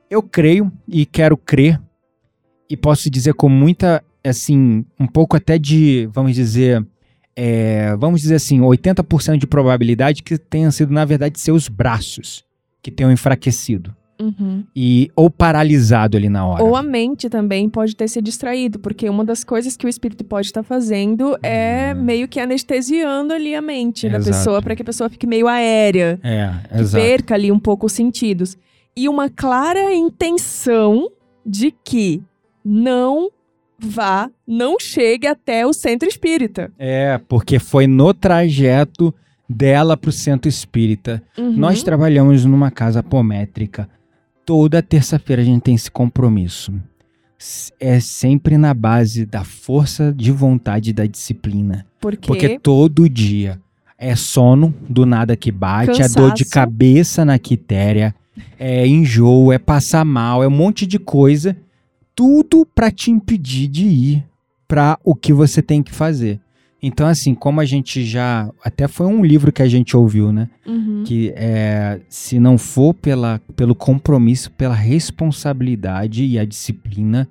[0.10, 1.82] eu creio e quero crer
[2.70, 6.86] e posso dizer com muita, assim, um pouco até de, vamos dizer,
[7.36, 12.46] é, vamos dizer assim, 80% de probabilidade que tenham sido, na verdade, seus braços
[12.82, 14.64] que tenham enfraquecido Uhum.
[14.76, 16.64] e ou paralisado ali na hora.
[16.64, 20.24] Ou a mente também pode ter se distraído, porque uma das coisas que o espírito
[20.24, 22.02] pode estar fazendo é Hum.
[22.04, 24.38] meio que anestesiando ali a mente da Exato.
[24.38, 26.50] pessoa, para que a pessoa fique meio aérea, É,
[26.80, 27.04] exato.
[27.04, 28.58] perca ali um pouco os sentidos.
[28.96, 31.10] E uma clara intenção
[31.46, 32.24] de que
[32.64, 33.30] não
[33.78, 36.72] vá, não chegue até o centro espírita.
[36.80, 39.14] É, porque foi no trajeto
[39.48, 41.22] dela pro centro espírita.
[41.38, 41.52] Uhum.
[41.52, 43.88] Nós trabalhamos numa casa apométrica.
[44.46, 46.74] Toda terça-feira a gente tem esse compromisso.
[47.80, 51.86] É sempre na base da força de vontade e da disciplina.
[52.00, 53.60] Porque, Porque todo dia
[53.98, 56.52] é sono do nada que bate, é dor de Cansaço.
[56.52, 58.14] cabeça na quitéria,
[58.60, 61.58] é enjoo, é passar mal, é um monte de coisa.
[62.14, 64.24] Tudo pra te impedir de ir
[64.68, 66.40] pra o que você tem que fazer.
[66.82, 68.50] Então, assim, como a gente já.
[68.64, 70.50] Até foi um livro que a gente ouviu, né?
[70.66, 71.04] Uhum.
[71.06, 77.28] que é, se não for pela, pelo compromisso, pela responsabilidade e a disciplina,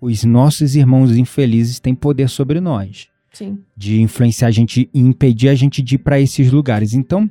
[0.00, 3.58] os nossos irmãos infelizes têm poder sobre nós, Sim.
[3.76, 6.94] de influenciar a gente e impedir a gente de ir para esses lugares.
[6.94, 7.28] Então,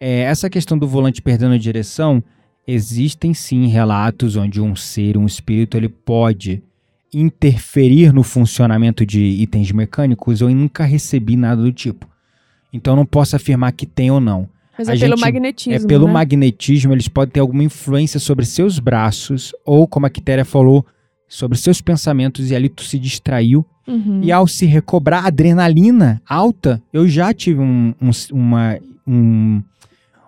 [0.00, 2.22] é, essa questão do volante perdendo a direção,
[2.66, 6.62] existem sim relatos onde um ser, um espírito, ele pode
[7.20, 10.40] interferir no funcionamento de itens mecânicos.
[10.40, 12.06] Eu nunca recebi nada do tipo.
[12.72, 14.48] Então, eu não posso afirmar que tem ou não.
[14.78, 15.72] Mas A é pelo gente- magnetismo.
[15.72, 16.12] É pelo né?
[16.12, 20.84] magnetismo, eles podem ter alguma influência sobre seus braços, ou como a Quitéria falou,
[21.26, 23.64] sobre seus pensamentos, e ali tu se distraiu.
[23.86, 24.20] Uhum.
[24.22, 29.62] E ao se recobrar adrenalina alta, eu já tive um, um, uma- um,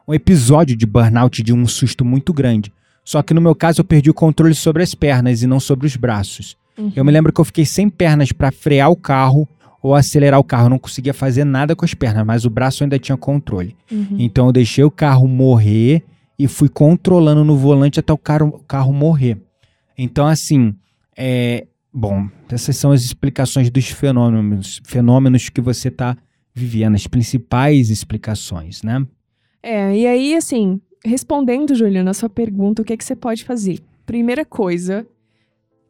[0.06, 2.72] um episódio de burnout, de um susto muito grande.
[3.04, 5.86] Só que no meu caso eu perdi o controle sobre as pernas e não sobre
[5.86, 6.56] os braços.
[6.78, 6.92] Uhum.
[6.94, 9.48] Eu me lembro que eu fiquei sem pernas para frear o carro
[9.82, 10.66] ou acelerar o carro.
[10.66, 13.76] Eu não conseguia fazer nada com as pernas, mas o braço ainda tinha controle.
[13.90, 14.16] Uhum.
[14.18, 16.04] Então eu deixei o carro morrer
[16.38, 19.36] e fui controlando no volante até o carro, o carro morrer.
[19.96, 20.74] Então, assim,
[21.16, 21.66] é.
[21.92, 26.16] Bom, essas são as explicações dos fenômenos, fenômenos que você está
[26.54, 29.04] vivendo, as principais explicações, né?
[29.62, 33.42] É, e aí, assim, respondendo, Juliana, a sua pergunta, o que, é que você pode
[33.42, 33.80] fazer?
[34.04, 35.06] Primeira coisa,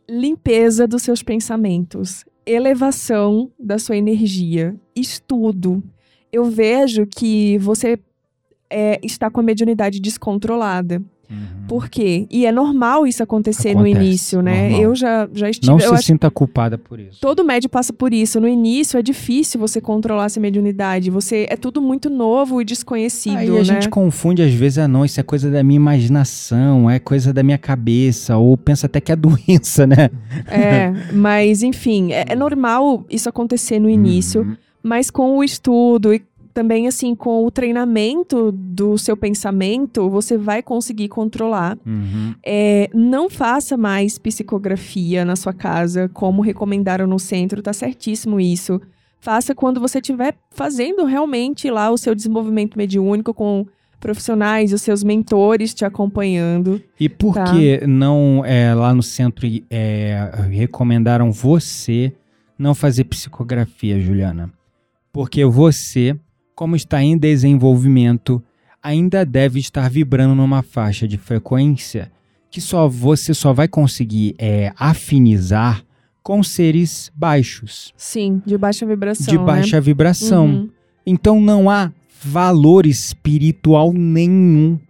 [0.09, 5.83] limpeza dos seus pensamentos, elevação da sua energia, estudo.
[6.33, 7.99] Eu vejo que você
[8.71, 11.03] é, está com a mediunidade descontrolada.
[11.69, 12.27] Por quê?
[12.31, 14.63] E é normal isso acontecer no Acontece, início, né?
[14.71, 14.83] normal.
[14.83, 15.71] Eu já, já estive.
[15.71, 17.21] Não se acho sinta culpada por isso.
[17.21, 18.41] Todo médio passa por isso.
[18.41, 21.11] No início é difícil você controlar essa mediunidade.
[21.11, 23.65] Você é tudo muito novo e desconhecido, Aí a né?
[23.65, 27.43] gente confunde às vezes, ah não, isso é coisa da minha imaginação, é coisa da
[27.43, 30.11] minha cabeça, ou pensa até que é doença, né?
[30.47, 34.57] É, mas enfim, é, é normal isso acontecer no início, Uhum.
[34.83, 40.63] mas com o estudo e também assim com o treinamento do seu pensamento, você vai
[40.63, 41.79] conseguir controlar.
[41.87, 42.35] Uhum.
[42.45, 48.81] É, não faça mais psicografia na sua casa, como recomendaram no centro, tá certíssimo isso.
[49.21, 53.67] Faça quando você estiver fazendo realmente lá o seu desenvolvimento mediúnico com
[54.01, 56.81] profissionais, os seus mentores te acompanhando.
[57.01, 57.53] E por Tá.
[57.53, 62.13] que não é, lá no centro é, recomendaram você
[62.59, 64.53] não fazer psicografia, Juliana?
[65.13, 66.17] Porque você,
[66.59, 68.43] como está em desenvolvimento,
[68.83, 72.11] ainda deve estar vibrando numa faixa de frequência
[72.51, 75.85] que só você só vai conseguir é, afinizar
[76.21, 79.27] com seres baixos, Sim, de baixa vibração.
[79.33, 79.81] de baixa né?
[79.81, 80.47] vibração.
[80.47, 80.71] Uhum,
[81.07, 84.81] Então não há valor espiritual nenhum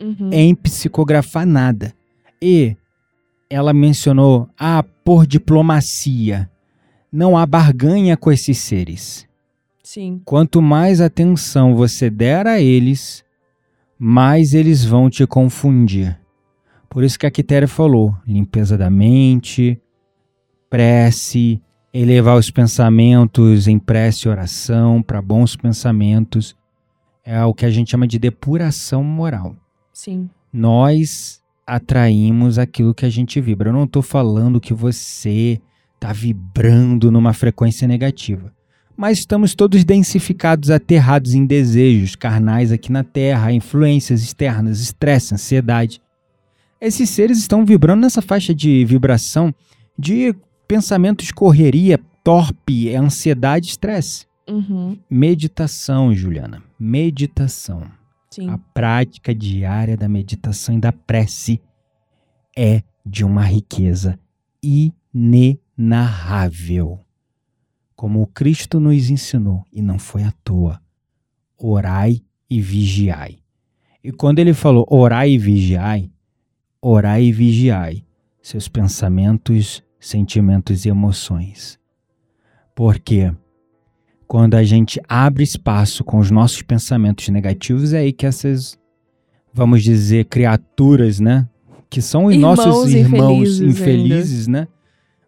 [0.00, 0.30] uhum.
[0.32, 1.92] em psicografar nada.
[2.40, 2.74] E
[3.50, 6.50] ela mencionou, ah, por diplomacia.
[7.12, 9.30] Não há barganha com esses seres.
[9.82, 10.20] Sim.
[10.24, 13.24] Quanto mais atenção você der a eles,
[13.98, 16.18] mais eles vão te confundir.
[16.88, 19.80] Por isso que a Quitéria falou: limpeza da mente,
[20.70, 21.60] prece,
[21.92, 26.56] elevar os pensamentos em prece e oração para bons pensamentos.
[27.24, 29.56] É o que a gente chama de depuração moral
[29.92, 30.28] Sim.
[30.52, 33.68] nós atraímos aquilo que a gente vibra.
[33.68, 35.60] Eu não estou falando que você
[35.94, 38.52] está vibrando numa frequência negativa.
[39.02, 46.00] Mas estamos todos densificados, aterrados em desejos carnais aqui na Terra, influências externas, estresse, ansiedade.
[46.80, 49.52] Esses seres estão vibrando nessa faixa de vibração
[49.98, 50.32] de
[50.68, 54.24] pensamentos correria, torpe, ansiedade, estresse.
[54.48, 54.96] Uhum.
[55.10, 56.62] Meditação, Juliana.
[56.78, 57.82] Meditação.
[58.30, 58.50] Sim.
[58.50, 61.60] A prática diária da meditação e da prece
[62.56, 64.16] é de uma riqueza
[64.62, 67.00] inenarrável.
[68.02, 70.80] Como o Cristo nos ensinou, e não foi à toa,
[71.56, 73.38] orai e vigiai.
[74.02, 76.10] E quando ele falou orai e vigiai,
[76.80, 78.04] orai e vigiai
[78.42, 81.78] seus pensamentos, sentimentos e emoções.
[82.74, 83.32] Porque
[84.26, 88.76] quando a gente abre espaço com os nossos pensamentos negativos, é aí que essas,
[89.54, 91.48] vamos dizer, criaturas, né?
[91.88, 94.66] Que são os Irmãos nossos irmãos infelizes infelizes, né?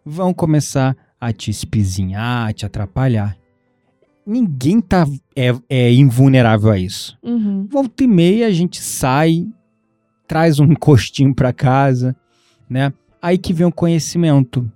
[0.03, 0.93] Vão começar
[1.27, 3.35] a te espizinhar, a te atrapalhar.
[4.25, 7.17] Ninguém tá, é, é invulnerável a isso.
[7.23, 7.67] Uhum.
[7.69, 9.47] Volta e meia a gente sai,
[10.27, 12.15] traz um encostinho para casa,
[12.69, 12.93] né?
[13.21, 14.71] Aí que vem o conhecimento.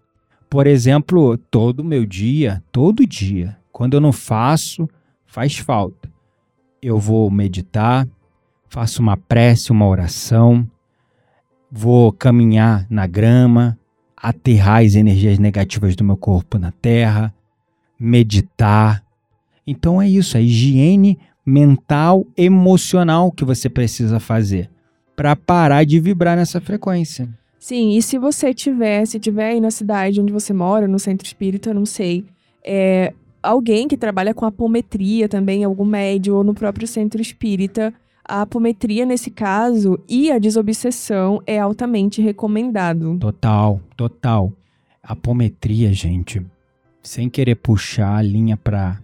[0.49, 4.89] Por exemplo, todo meu dia, todo dia, quando eu não faço,
[5.27, 6.11] faz falta.
[6.81, 8.07] Eu vou meditar,
[8.67, 10.67] faço uma prece, uma oração,
[11.71, 13.78] vou caminhar na grama,
[14.21, 17.33] aterrar as energias negativas do meu corpo na terra,
[17.99, 19.03] meditar.
[19.65, 24.69] Então é isso, a higiene mental, emocional que você precisa fazer
[25.15, 27.27] para parar de vibrar nessa frequência.
[27.59, 31.27] Sim, e se você tiver, se tiver aí na cidade onde você mora, no centro
[31.27, 32.25] espírita, eu não sei,
[32.63, 37.93] é, alguém que trabalha com apometria também, algum médio ou no próprio centro espírita,
[38.29, 43.17] a apometria nesse caso e a desobsessão é altamente recomendado.
[43.19, 44.53] Total, total.
[45.01, 46.45] Apometria, gente,
[47.01, 49.01] sem querer puxar a linha para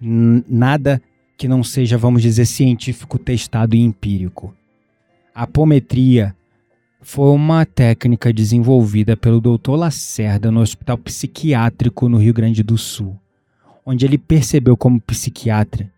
[0.00, 1.02] nada
[1.36, 4.54] que não seja, vamos dizer, científico, testado e empírico.
[5.34, 6.34] A apometria
[7.02, 9.72] foi uma técnica desenvolvida pelo Dr.
[9.72, 13.18] Lacerda no Hospital Psiquiátrico no Rio Grande do Sul,
[13.84, 15.90] onde ele percebeu como psiquiatra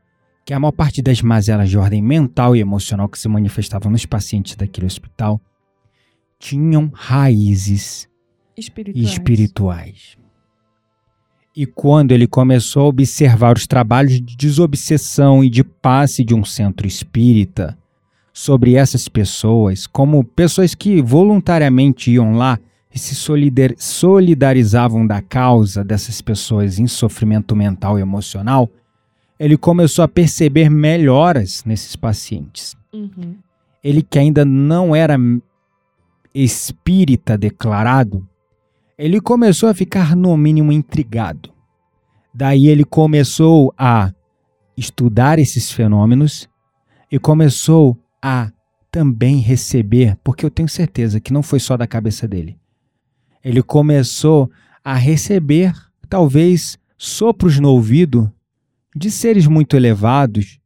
[0.45, 4.05] que a maior parte das mazelas de ordem mental e emocional que se manifestavam nos
[4.05, 5.41] pacientes daquele hospital
[6.39, 8.09] tinham raízes
[8.57, 9.09] Espirituais.
[9.09, 10.19] espirituais.
[11.57, 16.45] E quando ele começou a observar os trabalhos de desobsessão e de passe de um
[16.45, 17.79] centro espírita
[18.33, 22.59] sobre essas pessoas, como pessoas que voluntariamente iam lá
[22.93, 28.69] e se solidar solidarizavam da causa dessas pessoas em sofrimento mental e emocional,
[29.39, 32.77] ele começou a perceber melhoras nesses pacientes.
[32.93, 33.37] Uhum.
[33.83, 35.17] Ele que ainda não era
[36.35, 38.27] espírita declarado,
[38.97, 41.53] ele começou a ficar no mínimo intrigado.
[42.33, 44.13] Daí ele começou a
[44.77, 46.49] estudar esses fenômenos
[47.11, 48.51] e começou a
[48.91, 52.57] também receber, porque eu tenho certeza que não foi só da cabeça dele.
[53.45, 54.51] Ele começou
[54.85, 55.75] a receber,
[56.09, 58.33] talvez, sopros no ouvido
[58.95, 60.59] de seres muito elevados,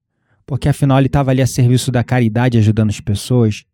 [0.46, 3.64] porque afinal ele estava ali a serviço da caridade, ajudando as pessoas.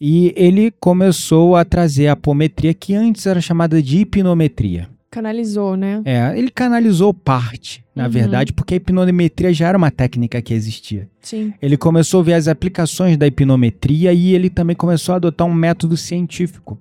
[0.00, 4.88] E ele começou a trazer a apometria, que antes era chamada de hipnometria.
[5.10, 6.00] Canalizou, né?
[6.04, 8.10] É, ele canalizou parte, na Uhum.
[8.10, 11.08] verdade, porque a hipnometria já era uma técnica que existia.
[11.20, 11.52] Sim.
[11.60, 15.52] Ele começou a ver as aplicações da hipnometria e ele também começou a adotar um
[15.52, 16.78] método científico.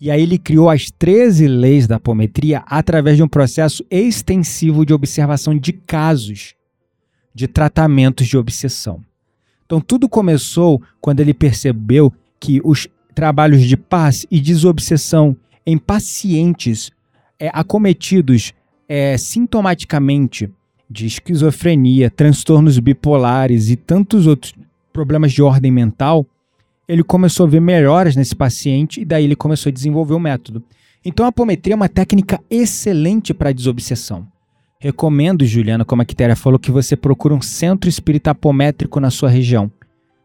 [0.00, 4.94] E aí ele criou as 13 leis da apometria através de um processo extensivo de
[4.94, 6.54] observação de casos
[7.34, 9.04] de tratamentos de obsessão.
[9.66, 15.36] Então tudo começou quando ele percebeu que os trabalhos de paz e desobsessão
[15.66, 16.90] em pacientes
[17.38, 18.54] é, acometidos
[18.88, 20.50] é, sintomaticamente
[20.88, 24.54] de esquizofrenia, transtornos bipolares e tantos outros
[24.92, 26.26] problemas de ordem mental,
[26.90, 30.60] ele começou a ver melhoras nesse paciente e daí ele começou a desenvolver o método.
[31.04, 34.26] Então a apometria é uma técnica excelente para desobsessão.
[34.80, 39.28] Recomendo, Juliana, como a Quitéria falou, que você procure um centro espírita apométrico na sua
[39.28, 39.70] região.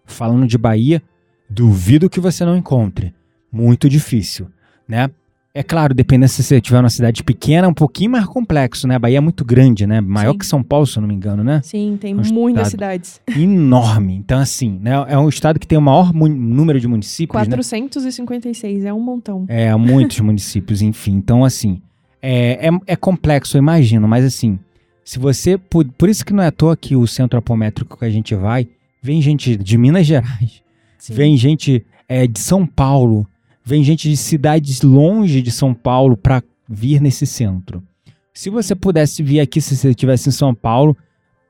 [0.06, 1.04] Falando de Bahia,
[1.48, 3.14] duvido que você não encontre.
[3.52, 4.48] Muito difícil,
[4.88, 5.12] né?
[5.58, 8.96] É claro, dependendo se você tiver numa cidade pequena, é um pouquinho mais complexo, né?
[8.96, 10.02] A Bahia é muito grande, né?
[10.02, 10.38] Maior Sim.
[10.38, 11.62] que São Paulo, se eu não me engano, né?
[11.64, 13.22] Sim, tem Um muitas cidades.
[13.34, 14.16] Enorme.
[14.16, 14.92] Então, assim, né?
[15.08, 17.56] É um estado que tem o maior número de municípios, né?
[17.56, 19.46] 456, é um montão.
[19.48, 21.14] É, muitos municípios, enfim.
[21.14, 21.82] Então, assim,
[22.22, 24.60] é, é, é complexo, eu imagino, mas assim,
[25.06, 25.58] se você.
[25.58, 28.36] Por, por isso que não é à toa que o centro apométrico que a gente
[28.36, 28.68] vai,
[29.02, 30.62] vem gente de Minas Gerais,
[30.98, 31.14] Sim.
[31.14, 33.26] vem gente é, de São Paulo,
[33.66, 37.84] vem gente de cidades longe de São Paulo para vir nesse centro.
[38.32, 40.96] Se você pudesse vir aqui, se você estivesse em São Paulo,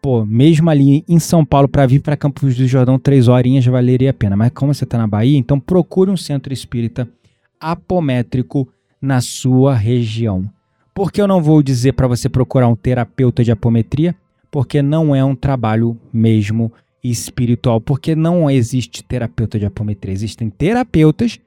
[0.01, 4.11] pô, mesmo ali em São Paulo, para vir para Campos do Jordão, três horinhas valeria
[4.11, 4.37] a pena.
[4.37, 7.07] Mas como você está na Bahia, então procure um centro espírita
[7.59, 8.67] apométrico
[9.01, 10.49] na sua região.
[10.93, 14.15] Por que eu não vou dizer para você procurar um terapeuta de apometria?
[14.49, 16.71] Porque não é um trabalho mesmo
[17.03, 20.13] espiritual, porque não existe terapeuta de apometria.
[20.13, 21.39] Existem terapeutas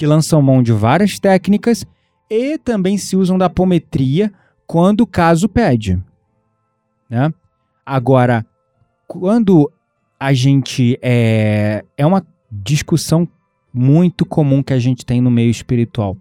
[0.00, 1.84] que lançam mão de várias técnicas
[2.30, 4.32] e também se usam da apometria
[4.66, 6.02] quando o caso pede.
[7.10, 7.30] Né?
[7.84, 8.46] Agora,
[9.06, 9.70] quando
[10.18, 13.28] a gente é, é uma discussão
[13.74, 16.16] muito comum que a gente tem no meio espiritual.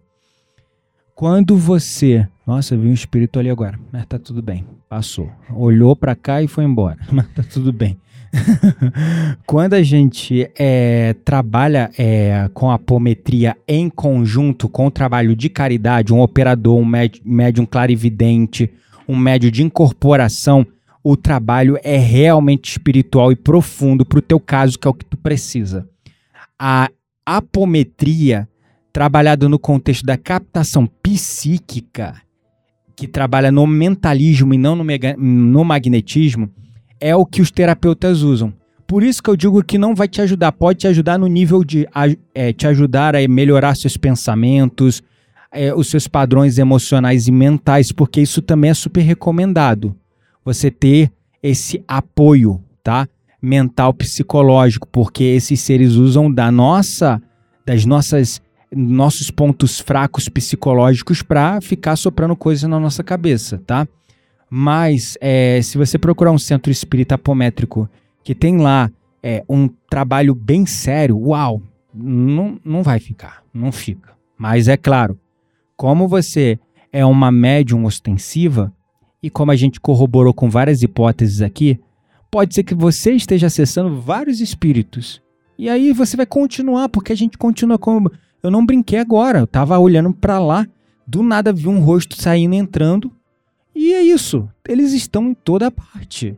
[1.15, 5.31] Quando você, nossa, eu vi um espírito ali agora, mas tá tudo bem, passou.
[5.55, 7.97] Olhou pra cá e foi embora, mas tá tudo bem.
[9.45, 16.13] Quando a gente é, trabalha é, com apometria em conjunto com o trabalho de caridade,
[16.13, 18.69] um operador, um médi- médium clarividente,
[19.07, 20.65] um médio de incorporação,
[21.03, 25.05] o trabalho é realmente espiritual e profundo para o teu caso, que é o que
[25.05, 25.87] tu precisa.
[26.57, 26.89] A
[27.25, 28.47] apometria,
[28.91, 32.15] trabalhada no contexto da captação psíquica,
[32.95, 34.83] que trabalha no mentalismo e não no,
[35.17, 36.49] no magnetismo,
[36.99, 38.53] é o que os terapeutas usam.
[38.85, 41.63] Por isso que eu digo que não vai te ajudar, pode te ajudar no nível
[41.63, 41.87] de
[42.33, 45.03] é, te ajudar a melhorar seus pensamentos,
[45.51, 49.95] é, os seus padrões emocionais e mentais, porque isso também é super recomendado.
[50.43, 53.07] Você ter esse apoio, tá?
[53.41, 57.21] Mental, psicológico, porque esses seres usam da nossa,
[57.65, 58.41] das nossas,
[58.75, 63.87] nossos pontos fracos psicológicos para ficar soprando coisas na nossa cabeça, tá?
[64.49, 67.89] Mas é, se você procurar um centro espírita apométrico
[68.23, 68.91] que tem lá
[69.21, 71.61] é, um trabalho bem sério, uau,
[71.93, 74.11] não, não vai ficar, não fica.
[74.37, 75.19] Mas é claro,
[75.75, 76.59] como você
[76.91, 78.73] é uma médium ostensiva,
[79.21, 81.79] e como a gente corroborou com várias hipóteses aqui,
[82.31, 85.21] pode ser que você esteja acessando vários espíritos.
[85.57, 88.11] E aí você vai continuar, porque a gente continua como.
[88.41, 90.65] Eu não brinquei agora, eu tava olhando para lá,
[91.05, 93.11] do nada vi um rosto saindo e entrando.
[93.81, 96.35] E é isso, eles estão em toda parte.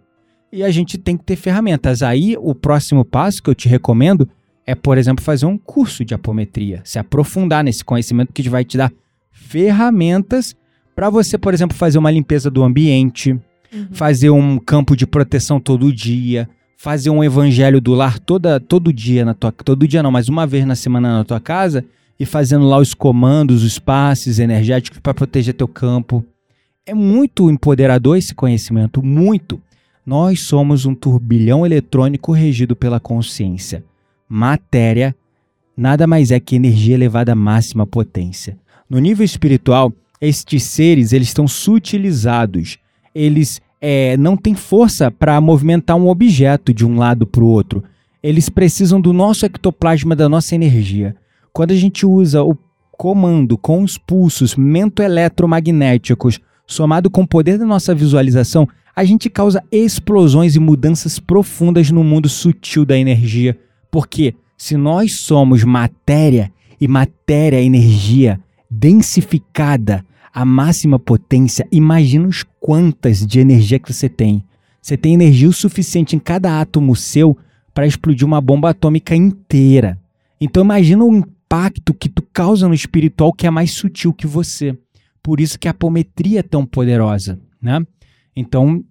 [0.53, 2.03] E a gente tem que ter ferramentas.
[2.03, 4.29] Aí o próximo passo que eu te recomendo
[4.63, 8.77] é, por exemplo, fazer um curso de apometria, se aprofundar nesse conhecimento que vai te
[8.77, 8.91] dar
[9.31, 10.55] ferramentas
[10.95, 13.31] Para você, por exemplo, fazer uma limpeza do ambiente,
[13.73, 13.87] Uhum.
[13.91, 19.23] fazer um campo de proteção todo dia, fazer um evangelho do lar toda, todo dia
[19.23, 21.83] na tua todo dia não, mas uma vez na semana na tua casa
[22.19, 26.23] e fazendo lá os comandos, os passes energéticos para proteger teu campo.
[26.91, 29.61] É muito empoderador esse conhecimento, muito.
[30.05, 33.81] Nós somos um turbilhão eletrônico regido pela consciência.
[34.27, 35.15] Matéria
[35.77, 38.57] nada mais é que energia elevada à máxima potência.
[38.89, 42.77] No nível espiritual, estes seres eles estão sutilizados.
[43.15, 47.85] Eles é, não têm força para movimentar um objeto de um lado para o outro.
[48.21, 51.15] Eles precisam do nosso ectoplasma, da nossa energia.
[51.53, 52.57] Quando a gente usa o
[52.91, 59.64] comando com os pulsos mento-eletromagnéticos, somado com o poder da nossa visualização, a gente causa
[59.72, 63.57] explosões e mudanças profundas no mundo sutil da energia.
[63.89, 68.39] Porque se nós somos matéria e matéria é energia
[68.70, 74.43] densificada à máxima potência, imagina os quantas de energia que você tem.
[74.82, 77.38] Você tem energia o suficiente em cada átomo seu
[77.74, 79.99] para explodir uma bomba atômica inteira.
[80.39, 84.78] Então imagina o impacto que tu causa no espiritual que é mais sutil que você.
[85.24, 87.86] Por isso que a apometria é tão poderosa, né?
[88.36, 88.84] Então,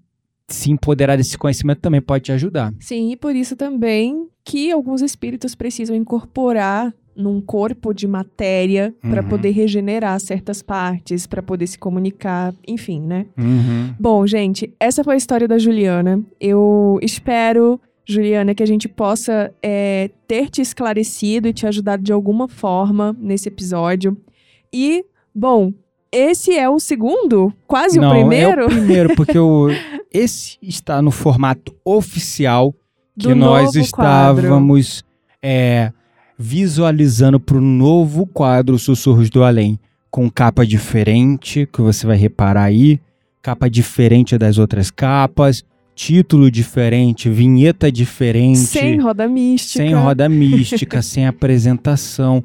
[0.49, 2.73] se empoderar desse conhecimento também pode te ajudar.
[2.81, 9.23] Sim, e por isso também que alguns espíritos precisam incorporar num corpo de matéria para
[9.23, 9.29] Uhum.
[9.29, 13.27] poder regenerar certas partes, para poder se comunicar, enfim, né?
[13.37, 13.95] Uhum.
[13.99, 16.23] Bom, gente, essa foi a história da Juliana.
[16.41, 22.13] Eu espero, Juliana, que a gente possa é, ter te esclarecido e te ajudado de
[22.13, 24.17] alguma forma nesse episódio.
[24.73, 25.05] E,
[25.35, 25.73] bom,
[26.13, 27.53] esse é o segundo?
[27.67, 28.63] Quase Não, o primeiro?
[28.63, 29.69] é o primeiro, porque o,
[30.13, 32.75] esse está no formato oficial
[33.19, 35.05] que Do nós estávamos
[35.43, 35.93] é,
[36.39, 39.79] visualizando para o novo quadro Sussurros do Além,
[40.11, 42.99] com capa diferente, que você vai reparar aí,
[43.43, 45.63] capa diferente das outras capas,
[45.95, 49.85] título diferente, vinheta diferente, Sem roda mística.
[49.85, 52.43] sem roda mística, sem apresentação.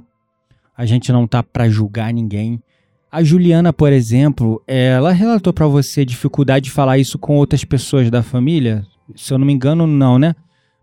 [0.77, 2.59] A gente não tá pra julgar ninguém.
[3.13, 8.09] A Juliana, por exemplo, ela relatou pra você dificuldade de falar isso com outras pessoas
[8.09, 8.87] da família?
[9.15, 10.33] Se eu não me engano, não, né?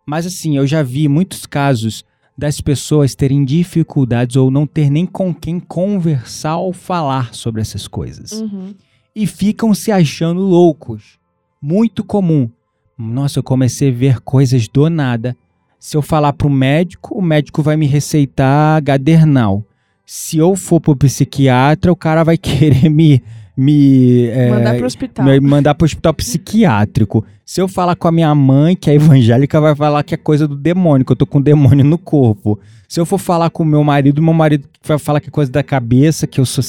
[0.07, 2.05] Mas assim, eu já vi muitos casos
[2.39, 7.89] das pessoas terem dificuldades ou não ter nem com quem conversar ou falar sobre essas
[7.89, 8.75] coisas Uhum.
[9.15, 11.19] e ficam se achando loucos.
[11.61, 12.49] Muito comum.
[12.97, 15.37] Nossa, eu comecei a ver coisas do nada.
[15.81, 19.65] Se eu falar pro médico, o médico vai me receitar gadernal.
[20.13, 23.23] Se eu for pro psiquiatra, o cara vai querer me
[23.57, 25.25] me é, Mandar pro hospital.
[25.25, 27.25] me mandar pro hospital psiquiátrico.
[27.45, 30.49] Se eu falar com a minha mãe, que é evangélica, vai falar que é coisa
[30.49, 32.59] do demônio, que eu tô com um demônio no corpo.
[32.89, 35.53] Se eu for falar com o meu marido, meu marido vai falar que é coisa
[35.53, 36.65] da cabeça, que eu sou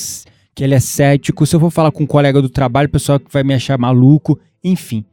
[0.53, 1.43] que ele é cético.
[1.47, 3.75] Se eu for falar com um colega do trabalho, o pessoal que vai me achar
[3.75, 4.37] maluco.
[4.63, 5.03] Enfim,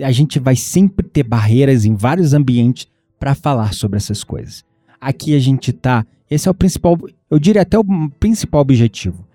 [0.00, 4.64] a gente vai sempre ter barreiras em vários ambientes para falar sobre essas coisas.
[5.00, 6.98] Aqui a gente tá, esse é o principal,
[7.30, 7.84] eu diria até o
[8.20, 9.26] principal objetivo,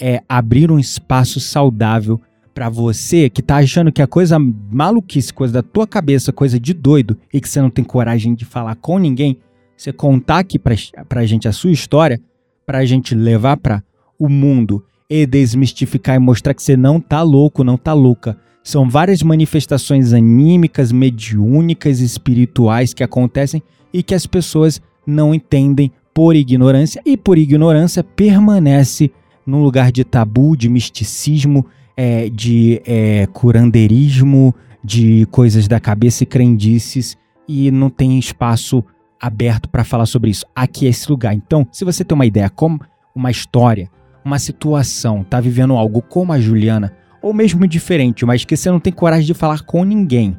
[0.00, 2.20] é abrir um espaço saudável
[2.54, 6.72] para você que tá achando que é coisa maluquice, coisa da tua cabeça, coisa de
[6.72, 9.38] doido e que você não tem coragem de falar com ninguém,
[9.76, 10.74] você contar aqui pra,
[11.08, 12.20] pra gente a sua história,
[12.64, 13.82] pra gente levar pra
[14.18, 18.38] o mundo e desmistificar e mostrar que você não tá louco, não tá louca.
[18.62, 26.34] São várias manifestações anímicas, mediúnicas, espirituais que acontecem e que as pessoas não entendem por
[26.34, 29.12] ignorância e por ignorância permanece
[29.44, 36.26] num lugar de tabu, de misticismo, é, de é, curandeirismo, de coisas da cabeça e
[36.26, 38.82] crendices e não tem espaço
[39.20, 40.46] aberto para falar sobre isso.
[40.54, 41.34] Aqui é esse lugar.
[41.34, 42.80] Então, se você tem uma ideia, como
[43.14, 43.90] uma história,
[44.24, 48.80] uma situação, tá vivendo algo como a Juliana, ou mesmo diferente, mas que você não
[48.80, 50.34] tem coragem de falar com ninguém,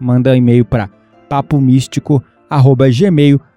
[0.00, 0.88] manda e-mail para
[1.28, 3.53] papomístico@gmail.com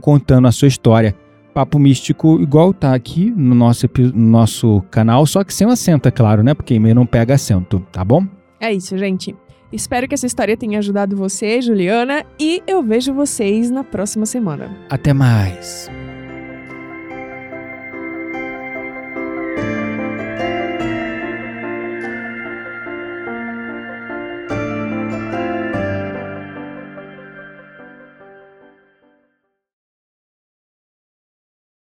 [0.00, 1.14] contando a sua história.
[1.52, 6.06] Papo Místico igual tá aqui no nosso, no nosso canal, só que sem o acento,
[6.06, 6.54] é claro, né?
[6.54, 8.24] Porque e-mail não pega acento, tá bom?
[8.60, 9.34] É isso, gente.
[9.72, 14.70] Espero que essa história tenha ajudado você, Juliana, e eu vejo vocês na próxima semana.
[14.88, 15.90] Até mais.